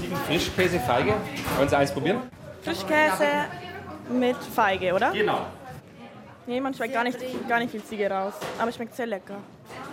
[0.00, 1.14] Ziegenfrischkäse Feige.
[1.56, 2.18] Wollen Sie eins probieren?
[2.62, 3.26] Frischkäse
[4.10, 5.12] mit Feige, oder?
[5.12, 5.46] Genau.
[6.46, 9.38] Nee, man schmeckt gar nicht, gar nicht viel Ziege raus, aber es schmeckt sehr lecker.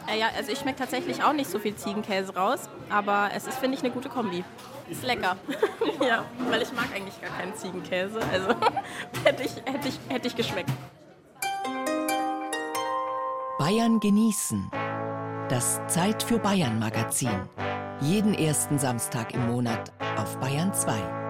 [0.07, 3.57] Äh, ja, also ich schmecke tatsächlich auch nicht so viel Ziegenkäse raus, aber es ist,
[3.57, 4.43] finde ich, eine gute Kombi.
[4.89, 5.37] Ist lecker.
[6.05, 8.49] ja, weil ich mag eigentlich gar keinen Ziegenkäse, also
[9.23, 10.71] hätte ich, hätte ich, hätte ich geschmeckt.
[13.57, 14.69] Bayern genießen.
[15.47, 17.47] Das Zeit für Bayern Magazin.
[18.01, 21.20] Jeden ersten Samstag im Monat auf Bayern 2.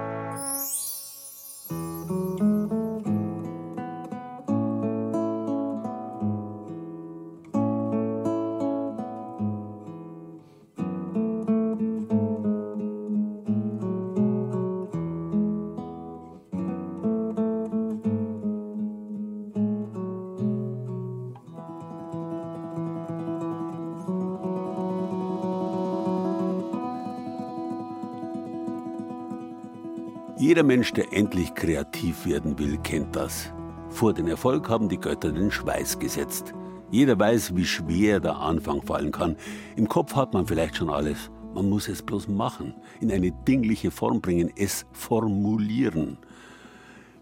[30.52, 33.54] Jeder Mensch, der endlich kreativ werden will, kennt das.
[33.88, 36.54] Vor den Erfolg haben die Götter den Schweiß gesetzt.
[36.90, 39.38] Jeder weiß, wie schwer der Anfang fallen kann.
[39.78, 41.32] Im Kopf hat man vielleicht schon alles.
[41.56, 46.18] Man muss es bloß machen, in eine dingliche Form bringen, es formulieren.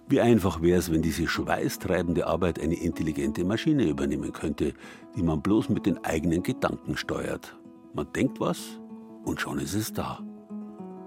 [0.08, 4.74] Wie einfach wäre es, wenn diese schweißtreibende Arbeit eine intelligente Maschine übernehmen könnte,
[5.15, 7.56] die man bloß mit den eigenen Gedanken steuert.
[7.94, 8.80] Man denkt was
[9.24, 10.20] und schon ist es da.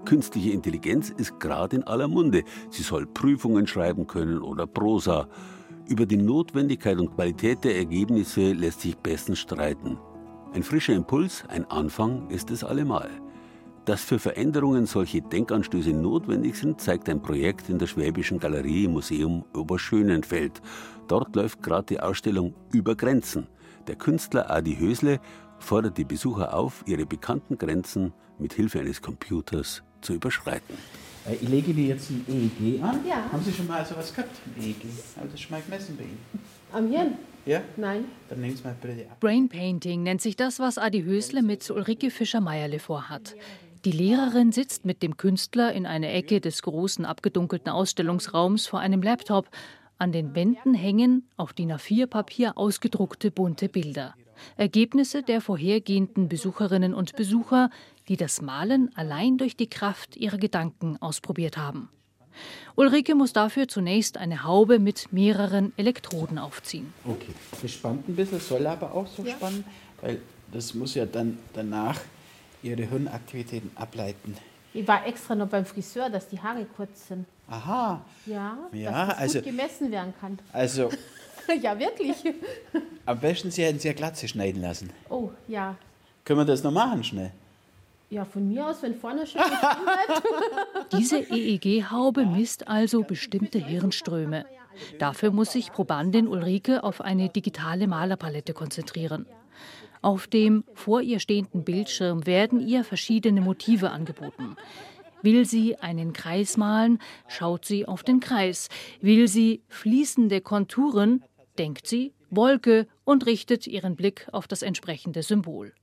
[0.05, 2.43] Künstliche Intelligenz ist gerade in aller Munde.
[2.69, 5.27] Sie soll Prüfungen schreiben können oder Prosa.
[5.87, 9.97] Über die Notwendigkeit und Qualität der Ergebnisse lässt sich bestens streiten.
[10.53, 13.09] Ein frischer Impuls, ein Anfang ist es allemal.
[13.85, 18.93] Dass für Veränderungen solche Denkanstöße notwendig sind, zeigt ein Projekt in der Schwäbischen Galerie im
[18.93, 20.61] Museum Oberschönenfeld.
[21.07, 23.47] Dort läuft gerade die Ausstellung Über Grenzen.
[23.87, 25.19] Der Künstler Adi Hösle
[25.59, 30.77] fordert die Besucher auf, ihre bekannten Grenzen mit Hilfe eines Computers zu überschreiten.
[31.27, 32.99] Äh, ich lege dir jetzt ein EEG an.
[33.07, 33.31] Ja.
[33.31, 34.35] Haben Sie schon mal so was gehabt?
[34.55, 34.83] Ein EEG?
[35.17, 36.19] Haben Sie das schon mal gemessen bei Ihnen?
[36.71, 37.17] Am Hirn?
[37.45, 37.61] Ja?
[37.77, 38.05] Nein.
[38.29, 39.19] Dann nehmen Sie mal bitte ab.
[39.19, 43.35] Brain Painting nennt sich das, was Adi Hösle mit Ulrike Fischer-Meierle vorhat.
[43.85, 49.01] Die Lehrerin sitzt mit dem Künstler in einer Ecke des großen abgedunkelten Ausstellungsraums vor einem
[49.01, 49.49] Laptop.
[49.97, 54.15] An den Wänden hängen auf DIN A4-Papier ausgedruckte bunte Bilder.
[54.55, 57.69] Ergebnisse der vorhergehenden Besucherinnen und Besucher,
[58.09, 61.89] die das Malen allein durch die Kraft ihrer Gedanken ausprobiert haben.
[62.75, 66.91] Ulrike muss dafür zunächst eine Haube mit mehreren Elektroden aufziehen.
[67.05, 69.35] Okay, das spannt ein bisschen, soll aber auch so Ja.
[69.35, 69.63] spannen,
[70.01, 70.19] weil
[70.51, 71.99] das muss ja dann danach
[72.63, 74.35] Ihre Hirnaktivitäten ableiten.
[74.73, 77.25] Ich war extra noch beim Friseur, dass die Haare kurz sind.
[77.47, 80.39] Aha, Ja, Ja, dass das also- gut gemessen werden kann.
[80.51, 80.89] also
[81.61, 82.15] ja, wirklich.
[83.05, 84.89] am besten Sie hätten sehr Glatze schneiden lassen.
[85.09, 85.75] Oh, ja.
[86.25, 87.31] Können wir das noch machen schnell?
[88.13, 89.41] Ja, von mir aus, wenn vorne schon.
[90.99, 94.45] Diese EEG-Haube misst also bestimmte Hirnströme.
[94.99, 99.25] Dafür muss sich Probandin Ulrike auf eine digitale Malerpalette konzentrieren.
[100.03, 104.57] Auf dem vor ihr stehenden Bildschirm werden ihr verschiedene Motive angeboten.
[105.23, 108.69] Will sie einen Kreis malen, schaut sie auf den Kreis.
[109.01, 111.23] Will sie fließende Konturen,
[111.57, 115.73] denkt sie Wolke und richtet ihren Blick auf das entsprechende Symbol.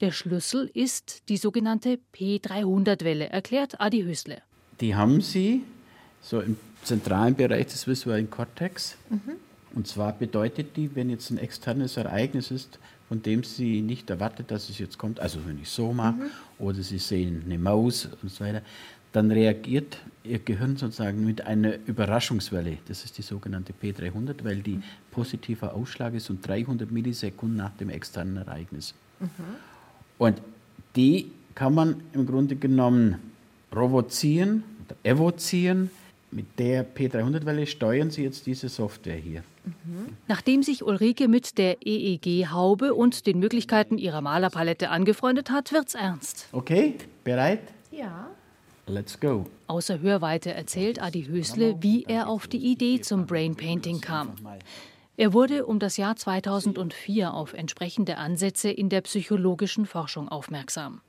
[0.00, 4.42] Der Schlüssel ist die sogenannte P300-Welle, erklärt Adi Hösle.
[4.80, 5.62] Die haben Sie
[6.20, 8.96] so im zentralen Bereich des visuellen Kortex.
[9.10, 9.20] Mhm.
[9.74, 12.78] Und zwar bedeutet die, wenn jetzt ein externes Ereignis ist,
[13.08, 16.30] von dem Sie nicht erwartet, dass es jetzt kommt, also wenn ich so mache Mhm.
[16.58, 18.62] oder Sie sehen eine Maus und so weiter,
[19.12, 22.78] dann reagiert Ihr Gehirn sozusagen mit einer Überraschungswelle.
[22.88, 27.90] Das ist die sogenannte P300, weil die positiver Ausschlag ist und 300 Millisekunden nach dem
[27.90, 28.94] externen Ereignis.
[30.18, 30.40] Und
[30.96, 33.16] die kann man im Grunde genommen
[33.70, 35.90] provozieren oder evozieren.
[36.30, 39.44] Mit der P300-Welle steuern Sie jetzt diese Software hier.
[40.28, 46.48] Nachdem sich Ulrike mit der EEG-Haube und den Möglichkeiten ihrer Malerpalette angefreundet hat, wird's ernst.
[46.52, 47.60] Okay, bereit?
[47.90, 48.28] Ja.
[48.86, 49.46] Let's go.
[49.68, 54.34] Außer Hörweite erzählt Adi Hösle, wie er auf die Idee zum Brain Painting kam.
[55.16, 61.02] Er wurde um das Jahr 2004 auf entsprechende Ansätze in der psychologischen Forschung aufmerksam.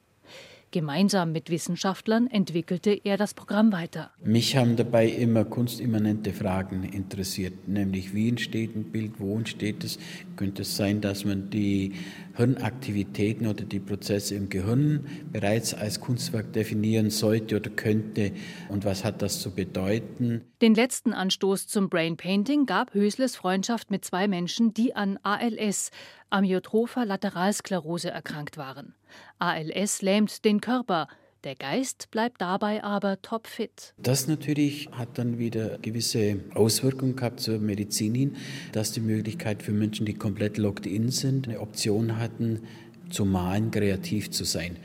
[0.74, 4.10] Gemeinsam mit Wissenschaftlern entwickelte er das Programm weiter.
[4.24, 10.00] Mich haben dabei immer kunstimmanente Fragen interessiert, nämlich wie entsteht ein Bild, wo entsteht es.
[10.36, 11.94] Könnte es sein, dass man die
[12.36, 18.32] Hirnaktivitäten oder die Prozesse im Gehirn bereits als Kunstwerk definieren sollte oder könnte
[18.70, 20.42] und was hat das zu bedeuten?
[20.60, 25.92] Den letzten Anstoß zum Brain Painting gab Hösles Freundschaft mit zwei Menschen, die an ALS,
[26.32, 28.96] Amyotropher Lateralsklerose, erkrankt waren.
[29.39, 31.08] ALS lähmt den Körper,
[31.43, 33.93] der Geist bleibt dabei aber topfit.
[33.97, 38.36] Das natürlich hat dann wieder gewisse Auswirkungen gehabt zur Medizin hin,
[38.71, 42.62] dass die Möglichkeit für Menschen, die komplett locked in sind, eine Option hatten,
[43.10, 44.78] zu malen, kreativ zu sein.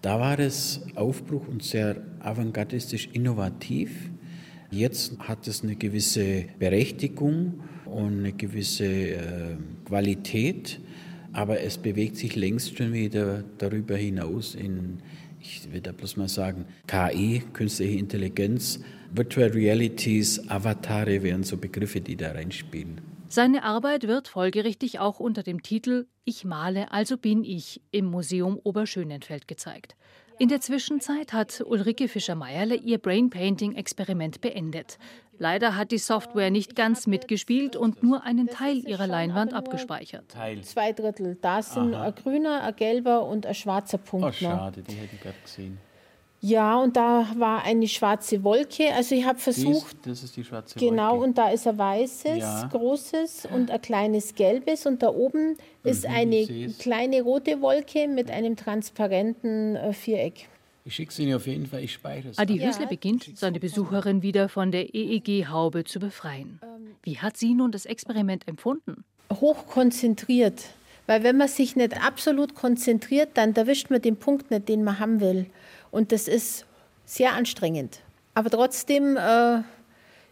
[0.00, 4.10] Da war es Aufbruch und sehr avantgardistisch innovativ.
[4.70, 10.80] Jetzt hat es eine gewisse Berechtigung und eine gewisse äh, Qualität,
[11.36, 14.98] aber es bewegt sich längst schon wieder darüber hinaus in
[15.38, 18.80] ich will da bloß mal sagen, KI, künstliche Intelligenz,
[19.12, 23.00] Virtual Realities, Avatare wären so Begriffe, die da reinspielen.
[23.28, 28.58] Seine Arbeit wird folgerichtig auch unter dem Titel Ich male, also bin ich im Museum
[28.60, 29.94] Oberschönenfeld gezeigt.
[30.38, 34.98] In der Zwischenzeit hat Ulrike Fischer-Meierle ihr Brain Painting-Experiment beendet.
[35.38, 40.34] Leider hat die Software nicht ganz mitgespielt und nur einen Teil ihrer Leinwand abgespeichert.
[40.62, 41.36] Zwei Drittel.
[41.40, 42.04] Da sind Aha.
[42.04, 44.34] ein grüner, ein gelber und ein schwarzer Punkt Oh, noch.
[44.34, 45.78] schade, die hätte ich gerade gesehen.
[46.42, 48.92] Ja, und da war eine schwarze Wolke.
[48.94, 51.24] Also ich habe versucht, Dies, das ist die schwarze genau, Wolke.
[51.24, 52.68] und da ist ein weißes, Ja.
[52.70, 54.86] großes und ein kleines gelbes.
[54.86, 56.78] Und da oben ist Mhm, eine ich seh's.
[56.78, 60.48] kleine rote Wolke mit einem transparenten äh, Viereck.
[60.86, 62.38] Ich schicke es Ihnen auf jeden Fall, ich speichere es.
[62.38, 66.60] Adi Hösle beginnt, seine Besucherin wieder von der EEG-Haube zu befreien.
[67.02, 69.04] Wie hat sie nun das Experiment empfunden?
[69.32, 70.62] Hochkonzentriert.
[71.08, 75.00] Weil wenn man sich nicht absolut konzentriert, dann erwischt man den Punkt nicht, den man
[75.00, 75.46] haben will.
[75.90, 76.66] Und das ist
[77.04, 77.98] sehr anstrengend.
[78.34, 79.62] Aber trotzdem äh,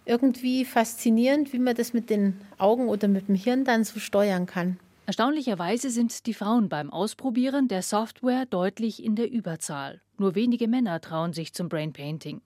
[0.05, 4.47] irgendwie faszinierend, wie man das mit den Augen oder mit dem Hirn dann so steuern
[4.47, 4.79] kann.
[5.07, 10.01] Erstaunlicherweise sind die Frauen beim Ausprobieren der Software deutlich in der Überzahl.
[10.17, 12.41] Nur wenige Männer trauen sich zum Brain Painting.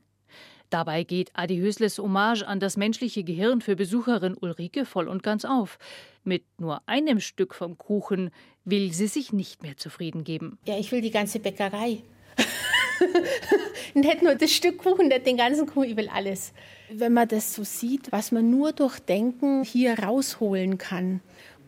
[0.70, 5.44] Dabei geht Adi Hösles Hommage an das menschliche Gehirn für Besucherin Ulrike voll und ganz
[5.44, 5.78] auf.
[6.24, 8.30] Mit nur einem Stück vom Kuchen
[8.64, 10.58] will sie sich nicht mehr zufrieden geben.
[10.66, 12.02] Ja, ich will die ganze Bäckerei.
[13.94, 16.52] nicht nur das Stück Kuchen, nicht den ganzen Kuchen, ich will alles.
[16.90, 21.20] Wenn man das so sieht, was man nur durch Denken hier rausholen kann,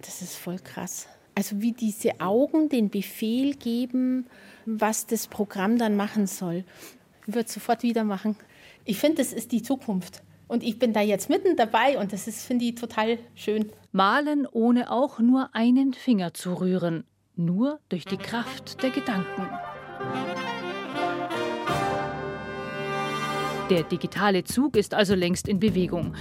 [0.03, 1.09] das ist voll krass.
[1.35, 4.27] Also wie diese Augen den Befehl geben,
[4.67, 6.65] was das Programm dann machen soll.
[7.27, 8.37] Ich würde sofort wieder machen.
[8.85, 10.23] Ich finde, das ist die Zukunft.
[10.49, 13.71] Und ich bin da jetzt mitten dabei und das ist, finde ich, total schön.
[13.93, 17.05] Malen ohne auch nur einen Finger zu rühren.
[17.37, 19.49] Nur durch die Kraft der Gedanken.
[23.71, 26.15] Der digitale Zug ist also längst in Bewegung.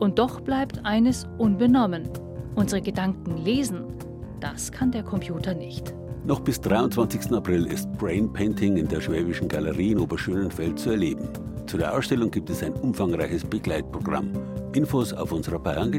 [0.00, 2.08] Und doch bleibt eines unbenommen.
[2.56, 3.84] Unsere Gedanken lesen,
[4.40, 5.94] das kann der Computer nicht.
[6.30, 7.32] Noch bis 23.
[7.32, 11.28] April ist Brain Painting in der Schwäbischen Galerie in Oberschönenfeld zu erleben.
[11.66, 14.30] Zu der Ausstellung gibt es ein umfangreiches Begleitprogramm.
[14.72, 15.90] Infos auf unserer Bayern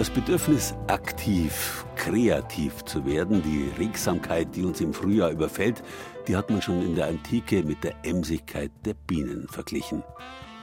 [0.00, 5.82] Das Bedürfnis, aktiv, kreativ zu werden, die Regsamkeit, die uns im Frühjahr überfällt,
[6.26, 10.02] die hat man schon in der Antike mit der Emsigkeit der Bienen verglichen.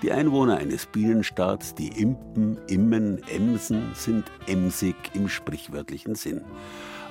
[0.01, 6.41] Die Einwohner eines Bienenstaats, die Impen, Immen, Emsen, sind emsig im sprichwörtlichen Sinn.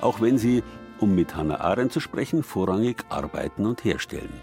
[0.01, 0.63] Auch wenn sie,
[0.99, 4.33] um mit Hannah Arendt zu sprechen, vorrangig arbeiten und herstellen.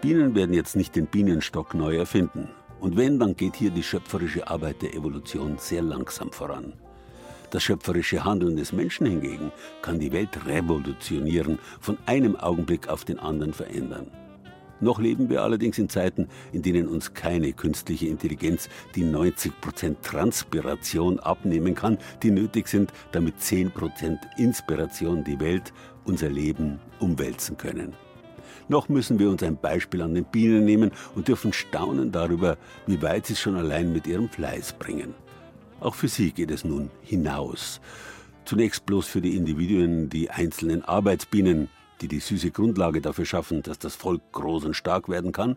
[0.00, 2.48] Bienen werden jetzt nicht den Bienenstock neu erfinden.
[2.80, 6.72] Und wenn, dann geht hier die schöpferische Arbeit der Evolution sehr langsam voran.
[7.52, 13.18] Das schöpferische Handeln des Menschen hingegen kann die Welt revolutionieren, von einem Augenblick auf den
[13.18, 14.06] anderen verändern.
[14.80, 21.20] Noch leben wir allerdings in Zeiten, in denen uns keine künstliche Intelligenz die 90% Transpiration
[21.20, 27.92] abnehmen kann, die nötig sind, damit 10% Inspiration die Welt, unser Leben umwälzen können.
[28.68, 33.02] Noch müssen wir uns ein Beispiel an den Bienen nehmen und dürfen staunen darüber, wie
[33.02, 35.14] weit sie schon allein mit ihrem Fleiß bringen.
[35.82, 37.80] Auch für sie geht es nun hinaus.
[38.44, 41.68] Zunächst bloß für die Individuen, die einzelnen Arbeitsbienen,
[42.00, 45.56] die die süße Grundlage dafür schaffen, dass das Volk groß und stark werden kann,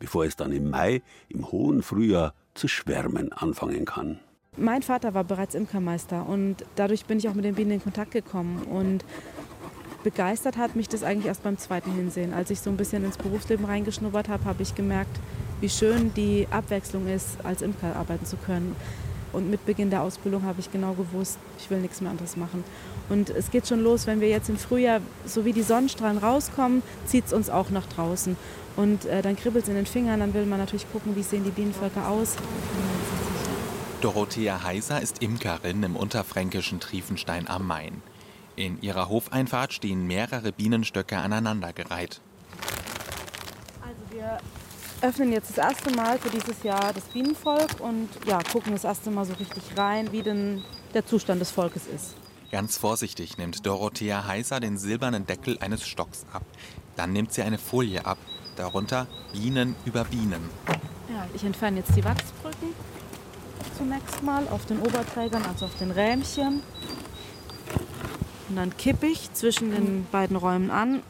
[0.00, 4.18] bevor es dann im Mai, im hohen Frühjahr, zu schwärmen anfangen kann.
[4.56, 8.10] Mein Vater war bereits Imkermeister und dadurch bin ich auch mit den Bienen in Kontakt
[8.10, 8.64] gekommen.
[8.64, 9.04] Und
[10.02, 12.34] begeistert hat mich das eigentlich erst beim zweiten Hinsehen.
[12.34, 15.20] Als ich so ein bisschen ins Berufsleben reingeschnuppert habe, habe ich gemerkt,
[15.60, 18.74] wie schön die Abwechslung ist, als Imker arbeiten zu können.
[19.32, 22.64] Und mit Beginn der Ausbildung habe ich genau gewusst, ich will nichts mehr anderes machen.
[23.08, 26.82] Und es geht schon los, wenn wir jetzt im Frühjahr, so wie die Sonnenstrahlen rauskommen,
[27.06, 28.36] zieht es uns auch nach draußen.
[28.76, 31.44] Und äh, dann kribbelt es in den Fingern, dann will man natürlich gucken, wie sehen
[31.44, 32.36] die Bienenvölker aus.
[34.00, 38.02] Dorothea Heiser ist Imkerin im unterfränkischen Triefenstein am Main.
[38.56, 42.20] In ihrer Hofeinfahrt stehen mehrere Bienenstöcke aneinandergereiht.
[45.00, 48.84] Wir öffnen jetzt das erste Mal für dieses Jahr das Bienenvolk und ja, gucken das
[48.84, 52.14] erste Mal so richtig rein, wie denn der Zustand des Volkes ist.
[52.50, 56.42] Ganz vorsichtig nimmt Dorothea Heiser den silbernen Deckel eines Stocks ab.
[56.96, 58.18] Dann nimmt sie eine Folie ab,
[58.56, 60.50] darunter Bienen über Bienen.
[61.08, 62.74] Ja, ich entferne jetzt die Wachsbrücken
[63.78, 66.60] zunächst mal auf den Oberträgern, also auf den Rähmchen.
[68.50, 71.02] Und dann kippe ich zwischen den beiden Räumen an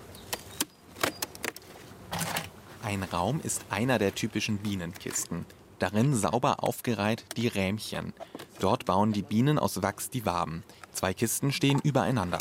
[2.83, 5.47] ein Raum ist einer der typischen Bienenkisten.
[5.79, 8.13] Darin sauber aufgereiht die Rähmchen.
[8.59, 10.63] Dort bauen die Bienen aus Wachs die Waben.
[10.93, 12.39] Zwei Kisten stehen übereinander.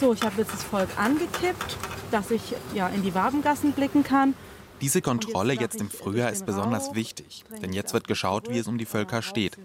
[0.00, 1.76] So, ich habe jetzt das Volk angekippt,
[2.10, 4.34] dass ich ja in die Wabengassen blicken kann.
[4.82, 8.76] Diese Kontrolle jetzt im Frühjahr ist besonders wichtig, denn jetzt wird geschaut, wie es um
[8.76, 9.56] die Völker steht.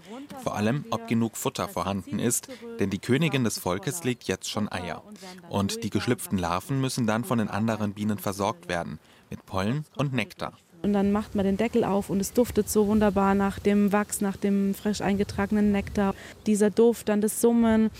[0.41, 2.47] Vor allem, ob genug Futter vorhanden ist,
[2.80, 5.04] denn die Königin des Volkes legt jetzt schon Eier.
[5.49, 8.99] Und die geschlüpften Larven müssen dann von den anderen Bienen versorgt werden,
[9.32, 10.54] mit Pollen und Nektar.
[10.84, 14.22] Und dann macht man den Deckel auf und es duftet so wunderbar nach dem Wachs,
[14.22, 16.16] nach dem frisch eingetragenen Nektar.
[16.46, 17.92] Dieser Duft, dann das Summen,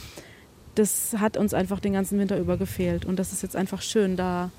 [0.76, 3.06] das hat uns einfach den ganzen Winter über gefehlt.
[3.06, 4.52] Und das ist jetzt einfach schön, da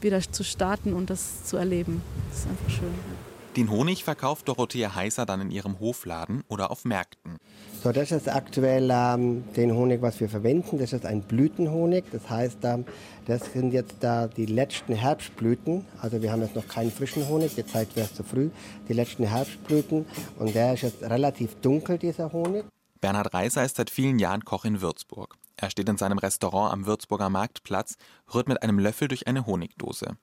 [0.00, 2.02] wieder zu starten und das zu erleben.
[2.30, 3.29] Das ist einfach schön.
[3.60, 7.36] Den Honig verkauft Dorothea Heißer dann in ihrem Hofladen oder auf Märkten.
[7.84, 10.78] So, das ist aktuell ähm, den Honig, was wir verwenden.
[10.78, 12.04] Das ist ein Blütenhonig.
[12.10, 12.86] Das heißt, ähm,
[13.26, 15.84] das sind jetzt da die letzten Herbstblüten.
[16.00, 17.54] Also wir haben jetzt noch keinen frischen Honig.
[17.54, 18.48] Die Zeit wäre zu früh.
[18.88, 20.06] Die letzten Herbstblüten.
[20.38, 22.64] Und der ist jetzt relativ dunkel, dieser Honig.
[23.02, 25.36] Bernhard Reißer ist seit vielen Jahren Koch in Würzburg.
[25.62, 27.96] Er steht in seinem Restaurant am Würzburger Marktplatz,
[28.32, 30.16] rührt mit einem Löffel durch eine Honigdose.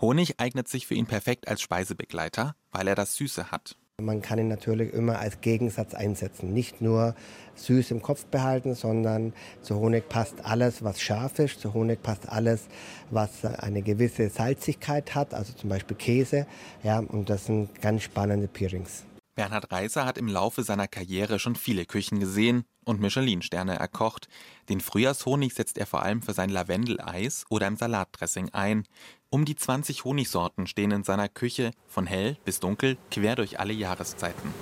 [0.00, 3.76] Honig eignet sich für ihn perfekt als Speisebegleiter, weil er das Süße hat.
[4.00, 6.54] Man kann ihn natürlich immer als Gegensatz einsetzen.
[6.54, 7.14] Nicht nur
[7.56, 11.60] süß im Kopf behalten, sondern zu Honig passt alles, was scharf ist.
[11.60, 12.68] Zu Honig passt alles,
[13.10, 16.46] was eine gewisse Salzigkeit hat, also zum Beispiel Käse.
[16.82, 19.04] Ja, und das sind ganz spannende Peerings.
[19.34, 24.28] Bernhard Reiser hat im Laufe seiner Karriere schon viele Küchen gesehen und Michelin-Sterne erkocht.
[24.68, 28.84] Den Frühjahrshonig setzt er vor allem für sein Lavendeleis oder im Salatdressing ein.
[29.30, 33.74] Um die 20 Honigsorten stehen in seiner Küche, von hell bis dunkel, quer durch alle
[33.74, 34.54] Jahreszeiten.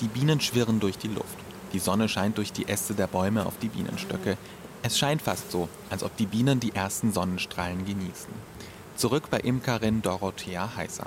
[0.00, 1.38] Die Bienen schwirren durch die Luft.
[1.72, 4.36] Die Sonne scheint durch die Äste der Bäume auf die Bienenstöcke.
[4.82, 8.32] Es scheint fast so, als ob die Bienen die ersten Sonnenstrahlen genießen.
[8.96, 11.06] Zurück bei Imkerin Dorothea Heißer.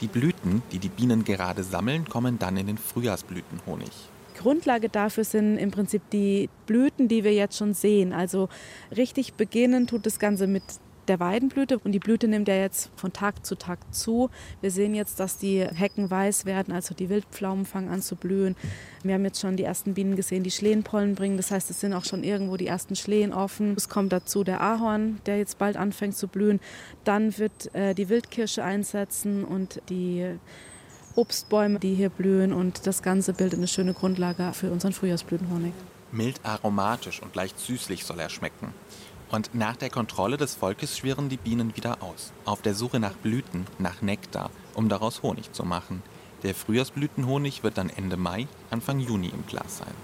[0.00, 3.90] Die Blüten, die die Bienen gerade sammeln, kommen dann in den Frühjahrsblütenhonig.
[4.36, 8.12] Grundlage dafür sind im Prinzip die Blüten, die wir jetzt schon sehen.
[8.12, 8.48] Also
[8.96, 10.62] richtig beginnen tut das Ganze mit
[11.08, 14.30] der Weidenblüte und die Blüte nimmt ja jetzt von Tag zu Tag zu.
[14.60, 18.56] Wir sehen jetzt, dass die Hecken weiß werden, also die Wildpflaumen fangen an zu blühen.
[19.02, 21.36] Wir haben jetzt schon die ersten Bienen gesehen, die Schlehenpollen bringen.
[21.36, 23.74] Das heißt, es sind auch schon irgendwo die ersten Schlehen offen.
[23.76, 26.60] Es kommt dazu der Ahorn, der jetzt bald anfängt zu blühen.
[27.04, 30.36] Dann wird äh, die Wildkirsche einsetzen und die
[31.16, 35.72] Obstbäume, die hier blühen und das Ganze bildet eine schöne Grundlage für unseren Frühjahrsblütenhonig.
[36.12, 38.72] Mild aromatisch und leicht süßlich soll er schmecken.
[39.30, 43.14] Und nach der Kontrolle des Volkes schwirren die Bienen wieder aus, auf der Suche nach
[43.14, 46.02] Blüten, nach Nektar, um daraus Honig zu machen.
[46.42, 49.94] Der Frühjahrsblütenhonig wird dann Ende Mai, Anfang Juni im Glas sein.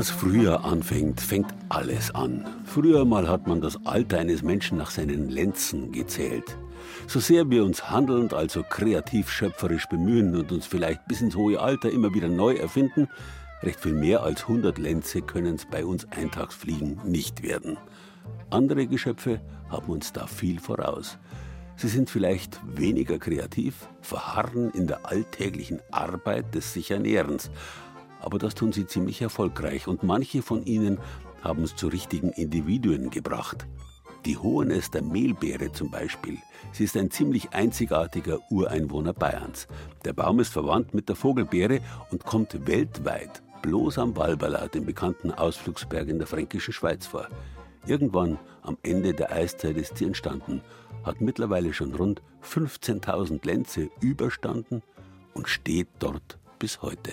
[0.00, 2.46] Das Frühjahr anfängt, fängt alles an.
[2.64, 6.56] Früher mal hat man das Alter eines Menschen nach seinen Lenzen gezählt.
[7.06, 11.60] So sehr wir uns handelnd, also kreativ schöpferisch bemühen und uns vielleicht bis ins hohe
[11.60, 13.08] Alter immer wieder neu erfinden,
[13.62, 17.76] recht viel mehr als 100 Lenze können es bei uns Eintagsfliegen nicht werden.
[18.48, 21.18] Andere Geschöpfe haben uns da viel voraus.
[21.76, 27.50] Sie sind vielleicht weniger kreativ, verharren in der alltäglichen Arbeit des sich Ernährens
[28.20, 30.98] aber das tun sie ziemlich erfolgreich und manche von ihnen
[31.42, 33.66] haben es zu richtigen Individuen gebracht.
[34.26, 36.36] Die Hohenester Mehlbeere zum Beispiel.
[36.72, 39.66] Sie ist ein ziemlich einzigartiger Ureinwohner Bayerns.
[40.04, 45.30] Der Baum ist verwandt mit der Vogelbeere und kommt weltweit bloß am Walberla, dem bekannten
[45.30, 47.28] Ausflugsberg in der fränkischen Schweiz, vor.
[47.86, 50.62] Irgendwann am Ende der Eiszeit ist sie entstanden,
[51.04, 54.82] hat mittlerweile schon rund 15.000 Lenze überstanden
[55.34, 57.12] und steht dort bis heute.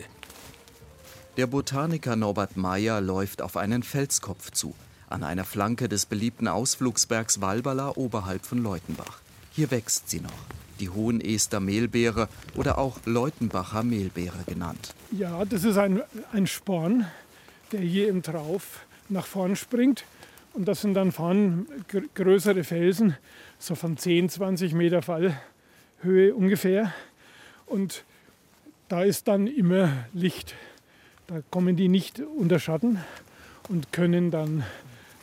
[1.38, 4.74] Der Botaniker Norbert Meyer läuft auf einen Felskopf zu,
[5.08, 9.20] an einer Flanke des beliebten Ausflugsbergs Walberla oberhalb von Leutenbach.
[9.52, 10.32] Hier wächst sie noch,
[10.80, 14.96] die Hohenester Mehlbeere oder auch Leutenbacher Mehlbeere genannt.
[15.12, 16.02] Ja, das ist ein,
[16.34, 17.06] ein Sporn,
[17.72, 20.06] der hier im Trauf nach vorn springt.
[20.54, 21.68] Und das sind dann vorn
[22.16, 23.16] größere Felsen,
[23.60, 26.96] so von 10, 20 Meter Fallhöhe ungefähr.
[27.68, 28.06] Und
[28.88, 30.56] da ist dann immer Licht.
[31.28, 33.00] Da kommen die nicht unter Schatten
[33.68, 34.64] und können dann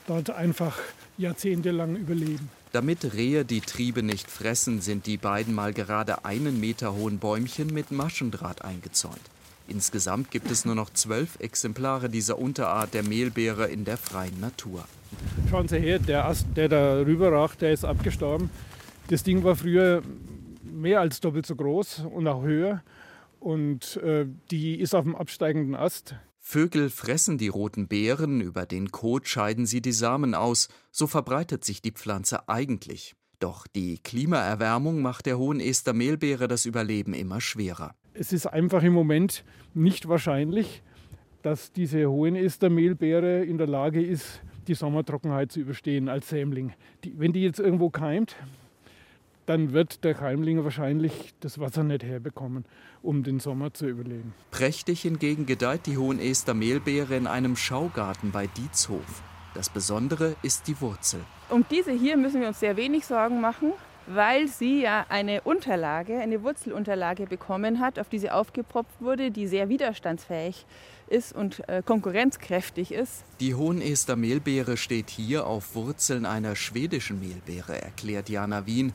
[0.07, 0.79] dort einfach
[1.17, 2.51] jahrzehntelang überleben.
[2.73, 7.73] Damit Rehe die Triebe nicht fressen, sind die beiden mal gerade einen Meter hohen Bäumchen
[7.73, 9.21] mit Maschendraht eingezäunt.
[9.67, 14.85] Insgesamt gibt es nur noch zwölf Exemplare dieser Unterart der Mehlbeere in der freien Natur.
[15.49, 18.51] Schauen Sie her, der Ast, der da rüber ragt, der ist abgestorben.
[19.09, 20.03] Das Ding war früher
[20.63, 22.83] mehr als doppelt so groß und auch höher.
[23.45, 26.15] Und äh, die ist auf dem absteigenden Ast.
[26.39, 31.63] Vögel fressen die roten Beeren, über den Kot scheiden sie die Samen aus, so verbreitet
[31.63, 33.15] sich die Pflanze eigentlich.
[33.41, 37.95] Doch die Klimaerwärmung macht der hohen Estermehlbeere das Überleben immer schwerer.
[38.15, 40.83] Es ist einfach im Moment nicht wahrscheinlich,
[41.43, 46.73] dass diese hohen Estermehlbeere in der Lage ist, die Sommertrockenheit zu überstehen als Sämling.
[47.05, 48.37] Die, wenn die jetzt irgendwo keimt,
[49.47, 52.65] dann wird der Keimling wahrscheinlich das Wasser nicht herbekommen,
[53.03, 54.35] um den Sommer zu überleben.
[54.51, 59.23] Prächtig hingegen gedeiht die Hohenester-Mehlbeere in einem Schaugarten bei Dietzhof.
[59.55, 61.21] Das Besondere ist die Wurzel.
[61.49, 63.73] Um diese hier müssen wir uns sehr wenig Sorgen machen,
[64.07, 69.47] weil sie ja eine Unterlage, eine Wurzelunterlage bekommen hat, auf die sie aufgepropft wurde, die
[69.47, 70.67] sehr widerstandsfähig
[71.09, 73.25] ist und äh, konkurrenzkräftig ist.
[73.41, 78.93] Die Hohenester Mehlbeere steht hier auf Wurzeln einer schwedischen Mehlbeere, erklärt Jana Wien,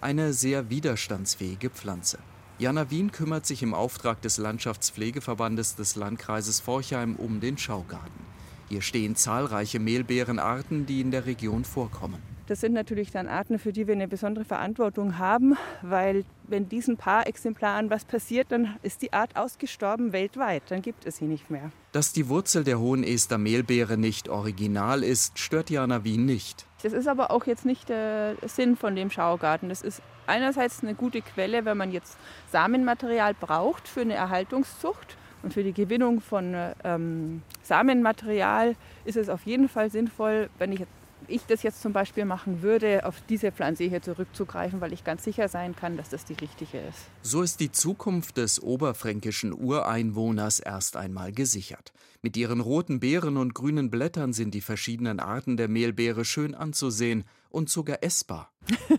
[0.00, 2.18] eine sehr widerstandsfähige Pflanze.
[2.58, 8.26] Jana Wien kümmert sich im Auftrag des Landschaftspflegeverbandes des Landkreises Forchheim um den Schaugarten.
[8.68, 12.22] Hier stehen zahlreiche Mehlbeerenarten, die in der Region vorkommen.
[12.48, 16.96] Das sind natürlich dann Arten, für die wir eine besondere Verantwortung haben, weil wenn diesen
[16.96, 21.50] paar Exemplaren was passiert, dann ist die Art ausgestorben weltweit, dann gibt es sie nicht
[21.50, 21.70] mehr.
[21.92, 26.64] Dass die Wurzel der Hohenester Mehlbeere nicht original ist, stört Jana Wien nicht.
[26.82, 29.68] Das ist aber auch jetzt nicht der Sinn von dem Schaugarten.
[29.68, 32.16] Das ist einerseits eine gute Quelle, wenn man jetzt
[32.50, 35.18] Samenmaterial braucht für eine Erhaltungszucht.
[35.42, 38.74] Und für die Gewinnung von ähm, Samenmaterial
[39.04, 40.80] ist es auf jeden Fall sinnvoll, wenn ich
[41.28, 45.24] ich das jetzt zum Beispiel machen würde, auf diese Pflanze hier zurückzugreifen, weil ich ganz
[45.24, 47.08] sicher sein kann, dass das die richtige ist.
[47.22, 51.92] So ist die Zukunft des oberfränkischen Ureinwohners erst einmal gesichert.
[52.22, 57.24] Mit ihren roten Beeren und grünen Blättern sind die verschiedenen Arten der Mehlbeere schön anzusehen
[57.50, 58.52] und sogar essbar.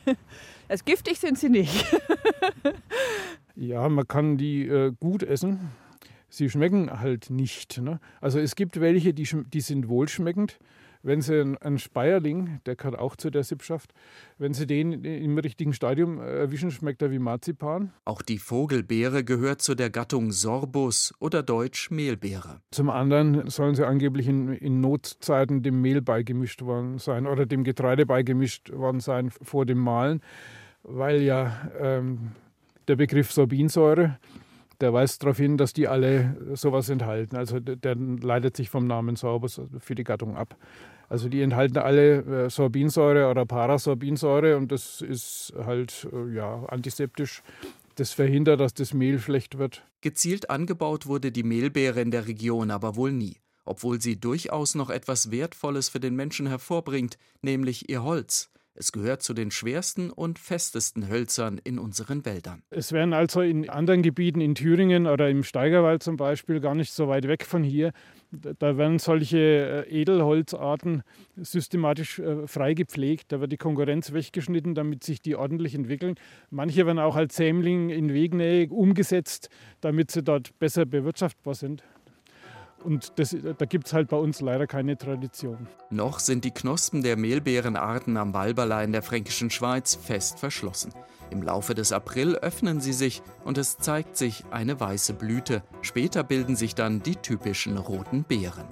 [0.68, 1.86] also giftig sind sie nicht.
[3.56, 5.72] ja, man kann die äh, gut essen.
[6.30, 7.82] Sie schmecken halt nicht.
[7.82, 8.00] Ne?
[8.22, 10.60] Also es gibt welche, die, die sind wohlschmeckend.
[11.02, 13.94] Wenn Sie einen Speierling, der gehört auch zu der Sippschaft,
[14.38, 17.94] wenn Sie den im richtigen Stadium erwischen, schmeckt er wie Marzipan.
[18.04, 22.60] Auch die Vogelbeere gehört zu der Gattung Sorbus oder deutsch Mehlbeere.
[22.72, 27.64] Zum anderen sollen sie angeblich in, in Notzeiten dem Mehl beigemischt worden sein oder dem
[27.64, 30.22] Getreide beigemischt worden sein vor dem Mahlen,
[30.84, 32.32] weil ja ähm,
[32.90, 34.20] der Begriff Sorbinsäure
[34.82, 37.36] der weist darauf hin, dass die alle sowas enthalten.
[37.36, 40.56] Also der leitet sich vom Namen Sorbus für die Gattung ab.
[41.10, 47.42] Also die enthalten alle äh, Sorbinsäure oder Parasorbinsäure und das ist halt äh, ja, antiseptisch.
[47.96, 49.84] Das verhindert, dass das Mehl schlecht wird.
[50.02, 54.92] Gezielt angebaut wurde die Mehlbeere in der Region aber wohl nie, obwohl sie durchaus noch
[54.92, 58.52] etwas Wertvolles für den Menschen hervorbringt, nämlich ihr Holz.
[58.82, 62.64] Es gehört zu den schwersten und festesten Hölzern in unseren Wäldern.
[62.70, 66.94] Es werden also in anderen Gebieten in Thüringen oder im Steigerwald zum Beispiel gar nicht
[66.94, 67.92] so weit weg von hier,
[68.32, 71.02] da werden solche äh, Edelholzarten
[71.36, 73.32] systematisch äh, frei gepflegt.
[73.32, 76.16] Da wird die Konkurrenz weggeschnitten, damit sich die ordentlich entwickeln.
[76.52, 79.50] Manche werden auch als Sämling in Wegnähe umgesetzt,
[79.82, 81.84] damit sie dort besser bewirtschaftbar sind.
[82.84, 85.68] Und das, da gibt es halt bei uns leider keine Tradition.
[85.90, 90.94] Noch sind die Knospen der Mehlbeerenarten am Walberla in der fränkischen Schweiz fest verschlossen.
[91.30, 95.64] Im Laufe des April öffnen sie sich und es zeigt sich eine weiße Blüte.
[95.82, 98.66] Später bilden sich dann die typischen roten Beeren.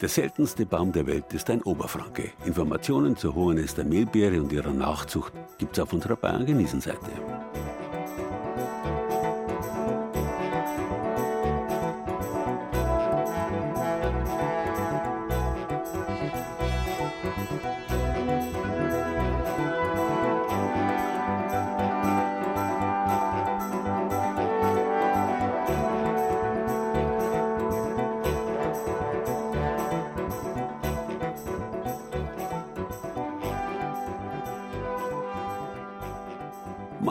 [0.00, 2.32] Der seltenste Baum der Welt ist ein Oberfranke.
[2.44, 7.10] Informationen zur Hohenester Mehlbeere und ihrer Nachzucht gibt es auf unserer Bayern-Genießen-Seite.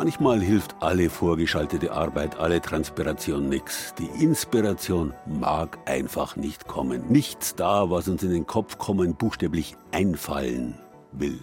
[0.04, 3.94] Manchmal hilft alle vorgeschaltete Arbeit, alle Transpiration nichts.
[4.00, 7.12] Die Inspiration mag einfach nicht kommen.
[7.12, 10.74] Nichts da, was uns in den Kopf kommen, buchstäblich einfallen
[11.12, 11.38] will.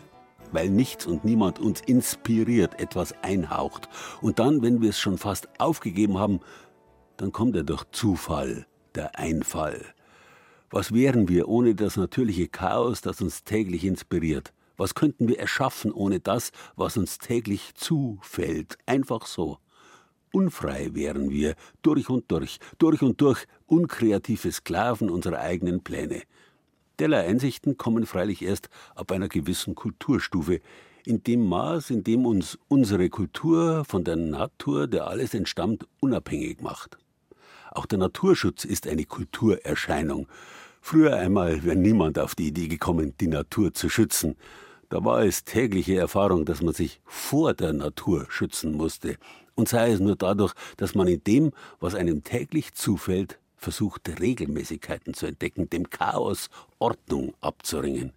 [0.50, 3.88] Weil nichts und niemand uns inspiriert, etwas einhaucht.
[4.22, 6.40] Und dann, wenn wir es schon fast aufgegeben haben,
[7.16, 9.84] dann kommt er durch Zufall, der Einfall.
[10.70, 14.52] Was wären wir ohne das natürliche Chaos, das uns täglich inspiriert?
[14.78, 18.78] Was könnten wir erschaffen ohne das, was uns täglich zufällt?
[18.86, 19.58] Einfach so.
[20.32, 26.22] Unfrei wären wir, durch und durch, durch und durch unkreative Sklaven unserer eigenen Pläne.
[26.98, 30.60] Derlei Einsichten kommen freilich erst ab einer gewissen Kulturstufe,
[31.04, 36.60] in dem Maß, in dem uns unsere Kultur von der Natur, der alles entstammt, unabhängig
[36.60, 36.98] macht.
[37.70, 40.28] Auch der Naturschutz ist eine Kulturerscheinung.
[40.80, 44.36] Früher einmal wäre niemand auf die Idee gekommen, die Natur zu schützen.
[44.88, 49.16] Da war es tägliche Erfahrung, dass man sich vor der Natur schützen musste.
[49.54, 55.14] Und sei es nur dadurch, dass man in dem, was einem täglich zufällt, versucht, Regelmäßigkeiten
[55.14, 58.12] zu entdecken, dem Chaos Ordnung abzuringen.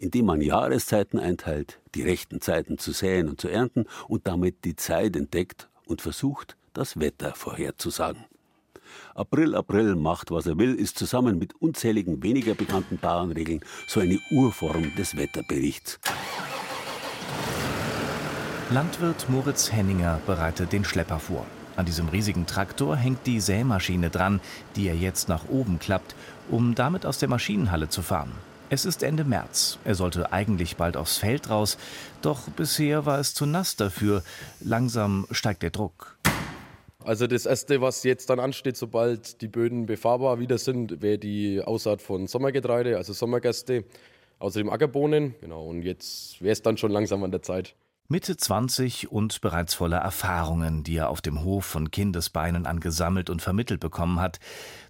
[0.00, 4.74] Indem man Jahreszeiten einteilt, die rechten Zeiten zu säen und zu ernten und damit die
[4.74, 8.24] Zeit entdeckt und versucht, das Wetter vorherzusagen.
[9.14, 14.18] April, April macht, was er will, ist zusammen mit unzähligen weniger bekannten Bauernregeln so eine
[14.30, 16.00] Urform des Wetterberichts.
[18.70, 21.46] Landwirt Moritz Henninger bereitet den Schlepper vor.
[21.76, 24.40] An diesem riesigen Traktor hängt die Sämaschine dran,
[24.76, 26.14] die er jetzt nach oben klappt,
[26.48, 28.32] um damit aus der Maschinenhalle zu fahren.
[28.70, 29.78] Es ist Ende März.
[29.84, 31.76] Er sollte eigentlich bald aufs Feld raus,
[32.22, 34.22] doch bisher war es zu nass dafür.
[34.60, 36.16] Langsam steigt der Druck.
[37.04, 41.60] Also das Erste, was jetzt dann ansteht, sobald die Böden befahrbar wieder sind, wäre die
[41.62, 43.84] Aussaat von Sommergetreide, also Sommergerste,
[44.38, 45.34] außerdem Ackerbohnen.
[45.42, 47.74] Genau, und jetzt wäre es dann schon langsam an der Zeit.
[48.06, 53.30] Mitte 20 und bereits voller Erfahrungen, die er auf dem Hof von Kindesbeinen an gesammelt
[53.30, 54.40] und vermittelt bekommen hat.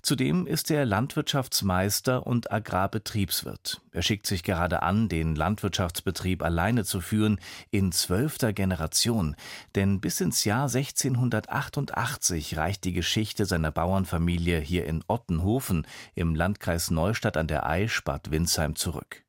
[0.03, 3.81] Zudem ist er Landwirtschaftsmeister und Agrarbetriebswirt.
[3.93, 7.39] Er schickt sich gerade an, den Landwirtschaftsbetrieb alleine zu führen,
[7.71, 9.37] in zwölfter Generation.
[9.77, 15.87] Denn bis ins Jahr 1688 reicht die Geschichte seiner Bauernfamilie hier in Ottenhofen
[16.17, 19.23] im Landkreis Neustadt an der Aisch Bad Windsheim zurück.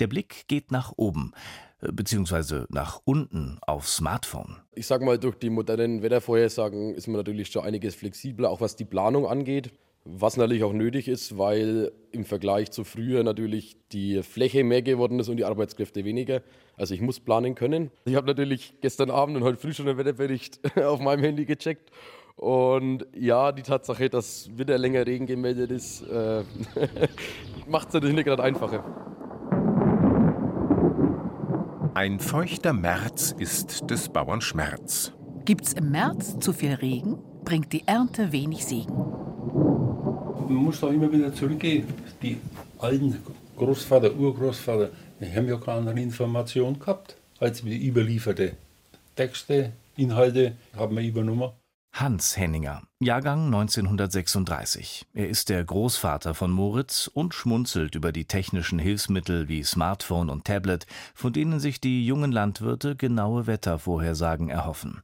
[0.00, 1.34] Der Blick geht nach oben
[1.80, 4.56] beziehungsweise nach unten aufs Smartphone?
[4.74, 8.76] Ich sage mal, durch die modernen Wettervorhersagen ist man natürlich schon einiges flexibler, auch was
[8.76, 9.72] die Planung angeht.
[10.10, 15.20] Was natürlich auch nötig ist, weil im Vergleich zu früher natürlich die Fläche mehr geworden
[15.20, 16.40] ist und die Arbeitskräfte weniger.
[16.76, 17.90] Also ich muss planen können.
[18.06, 21.90] Ich habe natürlich gestern Abend und heute früh schon den Wetterbericht auf meinem Handy gecheckt.
[22.36, 26.42] Und ja, die Tatsache, dass wieder länger Regen gemeldet ist, äh,
[27.66, 28.84] macht es natürlich nicht gerade einfacher.
[32.00, 35.12] Ein feuchter März ist des Bauern Schmerz.
[35.44, 38.94] Gibt's im März zu viel Regen, bringt die Ernte wenig Segen.
[38.94, 41.88] Man muss da immer wieder zurückgehen.
[42.22, 42.36] Die
[42.78, 43.16] alten
[43.56, 44.90] Großvater, Urgroßvater,
[45.20, 48.52] die haben ja keine andere Information gehabt, als die überlieferte
[49.16, 51.50] Texte, Inhalte haben wir übernommen.
[52.00, 55.04] Hans Henninger, Jahrgang 1936.
[55.14, 60.44] Er ist der Großvater von Moritz und schmunzelt über die technischen Hilfsmittel wie Smartphone und
[60.44, 65.02] Tablet, von denen sich die jungen Landwirte genaue Wettervorhersagen erhoffen.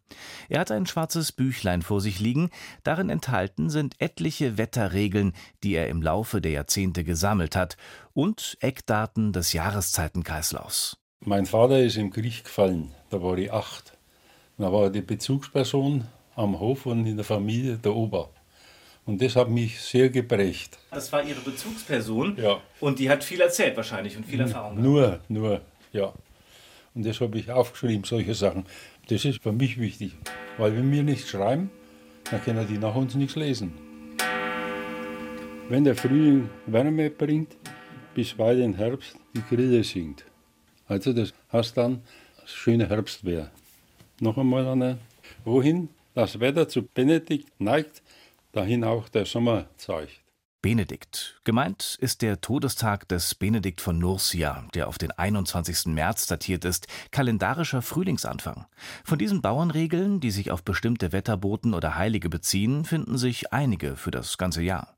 [0.48, 2.50] Er hat ein schwarzes Büchlein vor sich liegen,
[2.84, 5.32] darin enthalten sind etliche Wetterregeln,
[5.64, 7.76] die er im Laufe der Jahrzehnte gesammelt hat,
[8.12, 10.96] und Eckdaten des Jahreszeitenkreislaufs.
[11.18, 13.98] Mein Vater ist im Krieg gefallen, da war ich acht.
[14.58, 16.04] Da war die Bezugsperson
[16.36, 18.30] am Hof und in der Familie der Ober.
[19.06, 20.78] Und das hat mich sehr geprägt.
[20.90, 22.36] Das war Ihre Bezugsperson?
[22.40, 22.60] Ja.
[22.80, 25.28] Und die hat viel erzählt wahrscheinlich und viel Erfahrung gehabt?
[25.28, 25.60] Nur, nur,
[25.92, 26.12] ja.
[26.94, 28.64] Und das habe ich aufgeschrieben, solche Sachen.
[29.08, 30.16] Das ist für mich wichtig,
[30.56, 31.70] weil wenn wir nichts schreiben,
[32.30, 33.74] dann können die nach uns nichts lesen.
[35.68, 37.56] Wenn der Frühling Wärme bringt,
[38.14, 40.24] bis weit in Herbst die Grille singt.
[40.86, 42.02] Also das heißt dann,
[42.46, 43.50] schöne Herbstwehr.
[44.20, 44.98] Noch einmal eine,
[45.44, 48.02] wohin das Wetter zu Benedikt neigt,
[48.52, 50.24] dahin auch der Sommer zeigt.
[50.62, 51.38] Benedikt.
[51.44, 55.92] Gemeint ist der Todestag des Benedikt von Nursia, der auf den 21.
[55.92, 58.64] März datiert ist, kalendarischer Frühlingsanfang.
[59.04, 64.10] Von diesen Bauernregeln, die sich auf bestimmte Wetterboten oder Heilige beziehen, finden sich einige für
[64.10, 64.96] das ganze Jahr.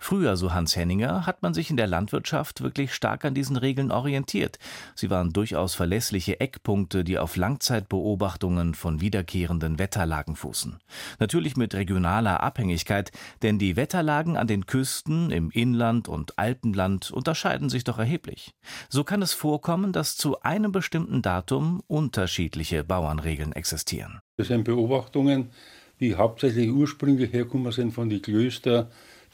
[0.00, 3.90] Früher, so Hans Henninger, hat man sich in der Landwirtschaft wirklich stark an diesen Regeln
[3.90, 4.58] orientiert.
[4.94, 10.78] Sie waren durchaus verlässliche Eckpunkte, die auf Langzeitbeobachtungen von wiederkehrenden Wetterlagen fußen.
[11.18, 13.10] Natürlich mit regionaler Abhängigkeit,
[13.42, 18.54] denn die Wetterlagen an den Küsten, im Inland und Alpenland unterscheiden sich doch erheblich.
[18.88, 24.20] So kann es vorkommen, dass zu einem bestimmten Datum unterschiedliche Bauernregeln existieren.
[24.36, 25.50] Das sind Beobachtungen,
[25.98, 28.86] die hauptsächlich ursprünglich herkommen sind von den Klöstern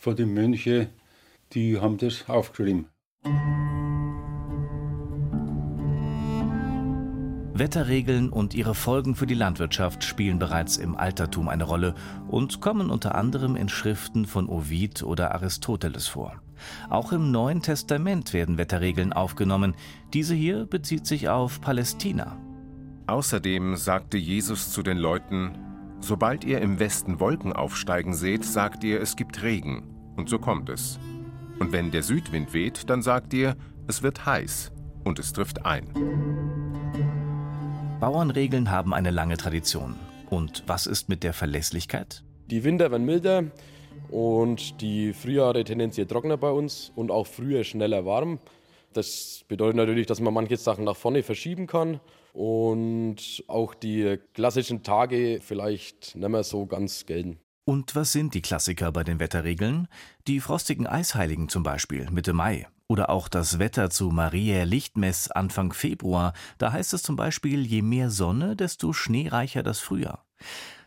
[0.05, 0.89] von den Mönchen,
[1.55, 2.87] die haben das aufgeschrieben.
[7.57, 11.95] Wetterregeln und ihre Folgen für die Landwirtschaft spielen bereits im Altertum eine Rolle
[12.29, 16.43] und kommen unter anderem in Schriften von Ovid oder Aristoteles vor.
[16.91, 19.75] Auch im Neuen Testament werden Wetterregeln aufgenommen.
[20.13, 22.37] Diese hier bezieht sich auf Palästina.
[23.07, 25.53] Außerdem sagte Jesus zu den Leuten,
[26.01, 29.94] Sobald ihr im Westen Wolken aufsteigen seht, sagt ihr, es gibt Regen.
[30.17, 30.99] Und so kommt es.
[31.59, 33.57] Und wenn der Südwind weht, dann sagt ihr,
[33.87, 34.73] es wird heiß.
[35.05, 35.93] Und es trifft ein.
[38.01, 39.97] Bauernregeln haben eine lange Tradition.
[40.31, 42.25] Und was ist mit der Verlässlichkeit?
[42.47, 43.45] Die Winter werden milder
[44.11, 48.39] und die Frühjahre tendenziell trockener bei uns und auch früher schneller warm.
[48.93, 52.01] Das bedeutet natürlich, dass man manche Sachen nach vorne verschieben kann
[52.33, 57.39] und auch die klassischen Tage vielleicht nicht mehr so ganz gelten.
[57.67, 59.89] Und was sind die Klassiker bei den Wetterregeln?
[60.27, 62.69] Die frostigen Eisheiligen zum Beispiel, Mitte Mai.
[62.89, 66.35] Oder auch das Wetter zu Maria Lichtmess Anfang Februar.
[66.59, 70.27] Da heißt es zum Beispiel, je mehr Sonne, desto schneereicher das Frühjahr.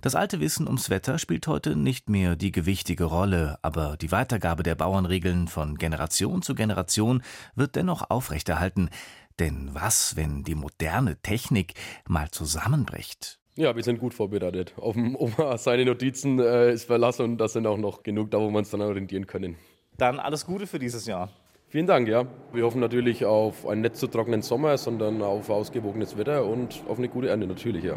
[0.02, 4.62] Das alte Wissen ums Wetter spielt heute nicht mehr die gewichtige Rolle, aber die Weitergabe
[4.62, 7.24] der Bauernregeln von Generation zu Generation
[7.56, 8.92] wird dennoch aufrechterhalten.
[9.40, 11.74] Denn was, wenn die moderne Technik
[12.08, 13.40] mal zusammenbricht?
[13.58, 14.74] Ja, wir sind gut vorbereitet.
[14.78, 18.40] Auf dem Oma seine Notizen äh, ist verlassen und da sind auch noch genug da,
[18.40, 19.56] wo wir uns dann orientieren können.
[19.98, 21.32] Dann alles Gute für dieses Jahr.
[21.68, 22.28] Vielen Dank, ja.
[22.54, 27.00] Wir hoffen natürlich auf einen nicht zu trockenen Sommer, sondern auf ausgewogenes Wetter und auf
[27.00, 27.96] eine gute Ernte natürlich, ja.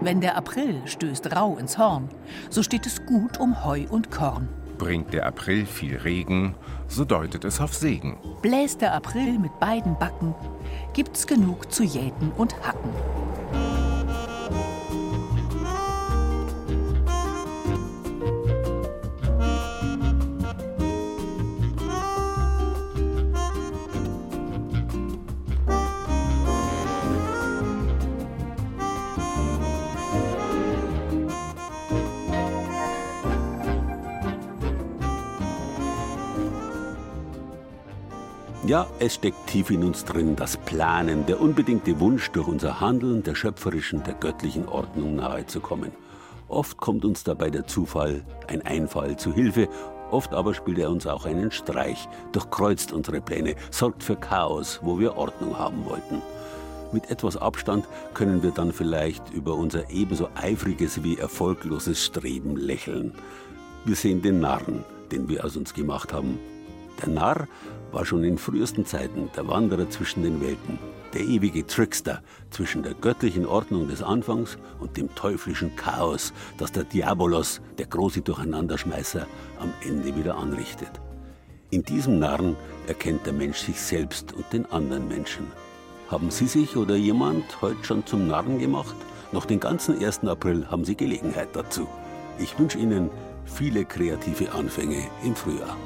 [0.00, 2.08] Wenn der April stößt rau ins Horn,
[2.48, 4.48] so steht es gut um Heu und Korn.
[4.80, 6.54] Bringt der April viel Regen,
[6.88, 8.16] so deutet es auf Segen.
[8.40, 10.34] Bläst der April mit beiden Backen,
[10.94, 12.90] gibt's genug zu jäten und hacken.
[38.70, 43.24] Ja, es steckt tief in uns drin, das Planen, der unbedingte Wunsch, durch unser Handeln
[43.24, 45.90] der schöpferischen, der göttlichen Ordnung nahezukommen.
[46.46, 49.68] Oft kommt uns dabei der Zufall, ein Einfall zu Hilfe,
[50.12, 55.00] oft aber spielt er uns auch einen Streich, durchkreuzt unsere Pläne, sorgt für Chaos, wo
[55.00, 56.22] wir Ordnung haben wollten.
[56.92, 63.14] Mit etwas Abstand können wir dann vielleicht über unser ebenso eifriges wie erfolgloses Streben lächeln.
[63.84, 66.38] Wir sehen den Narren, den wir aus uns gemacht haben.
[67.02, 67.48] Der Narr
[67.92, 70.78] war schon in frühesten Zeiten der Wanderer zwischen den Welten,
[71.12, 76.84] der ewige Trickster zwischen der göttlichen Ordnung des Anfangs und dem teuflischen Chaos, das der
[76.84, 79.26] Diabolos, der große Durcheinanderschmeißer,
[79.58, 80.90] am Ende wieder anrichtet.
[81.70, 85.46] In diesem Narren erkennt der Mensch sich selbst und den anderen Menschen.
[86.08, 88.96] Haben Sie sich oder jemand heute schon zum Narren gemacht?
[89.30, 90.24] Noch den ganzen 1.
[90.24, 91.86] April haben Sie Gelegenheit dazu.
[92.40, 93.10] Ich wünsche Ihnen
[93.44, 95.76] viele kreative Anfänge im Frühjahr.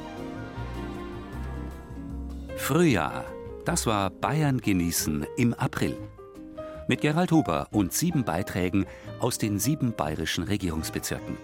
[2.65, 3.25] Frühjahr.
[3.63, 5.95] Das war Bayern genießen im April.
[6.87, 8.87] Mit Gerald Huber und sieben Beiträgen
[9.19, 11.37] aus den sieben bayerischen Regierungsbezirken.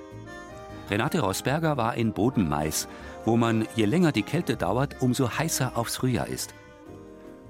[0.89, 2.87] Renate Rosberger war in Bodenmais,
[3.23, 6.55] wo man, je länger die Kälte dauert, umso heißer aufs Frühjahr ist.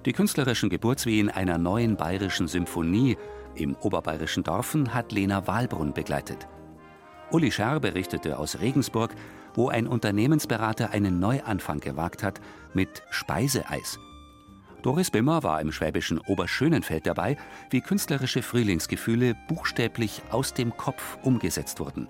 [0.03, 3.15] Die künstlerischen Geburtswehen einer neuen bayerischen Symphonie
[3.55, 6.45] im oberbayerischen Dorfen hat Lena Wahlbrunn begleitet.
[7.31, 9.15] Uli Scherr berichtete aus Regensburg,
[9.53, 12.41] wo ein Unternehmensberater einen Neuanfang gewagt hat
[12.73, 13.99] mit Speiseeis.
[14.81, 17.37] Doris Bimmer war im schwäbischen Oberschönenfeld dabei,
[17.69, 22.07] wie künstlerische Frühlingsgefühle buchstäblich aus dem Kopf umgesetzt wurden.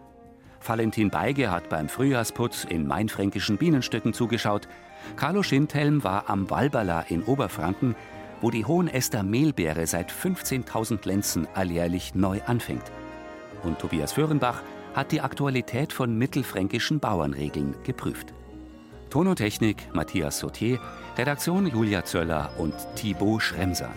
[0.66, 4.68] Valentin Beige hat beim Frühjahrsputz in mainfränkischen Bienenstöcken zugeschaut.
[5.16, 7.96] Carlo Schindhelm war am Walberla in Oberfranken,
[8.42, 12.92] wo die Hohenester Mehlbeere seit 15.000 Lenzen alljährlich neu anfängt.
[13.64, 14.62] Und Tobias Föhrenbach
[14.94, 18.34] hat die Aktualität von mittelfränkischen Bauernregeln geprüft.
[19.10, 20.80] Ton und Technik Matthias Sautier,
[21.18, 23.90] Redaktion Julia Zöller und Thibaut Schremser.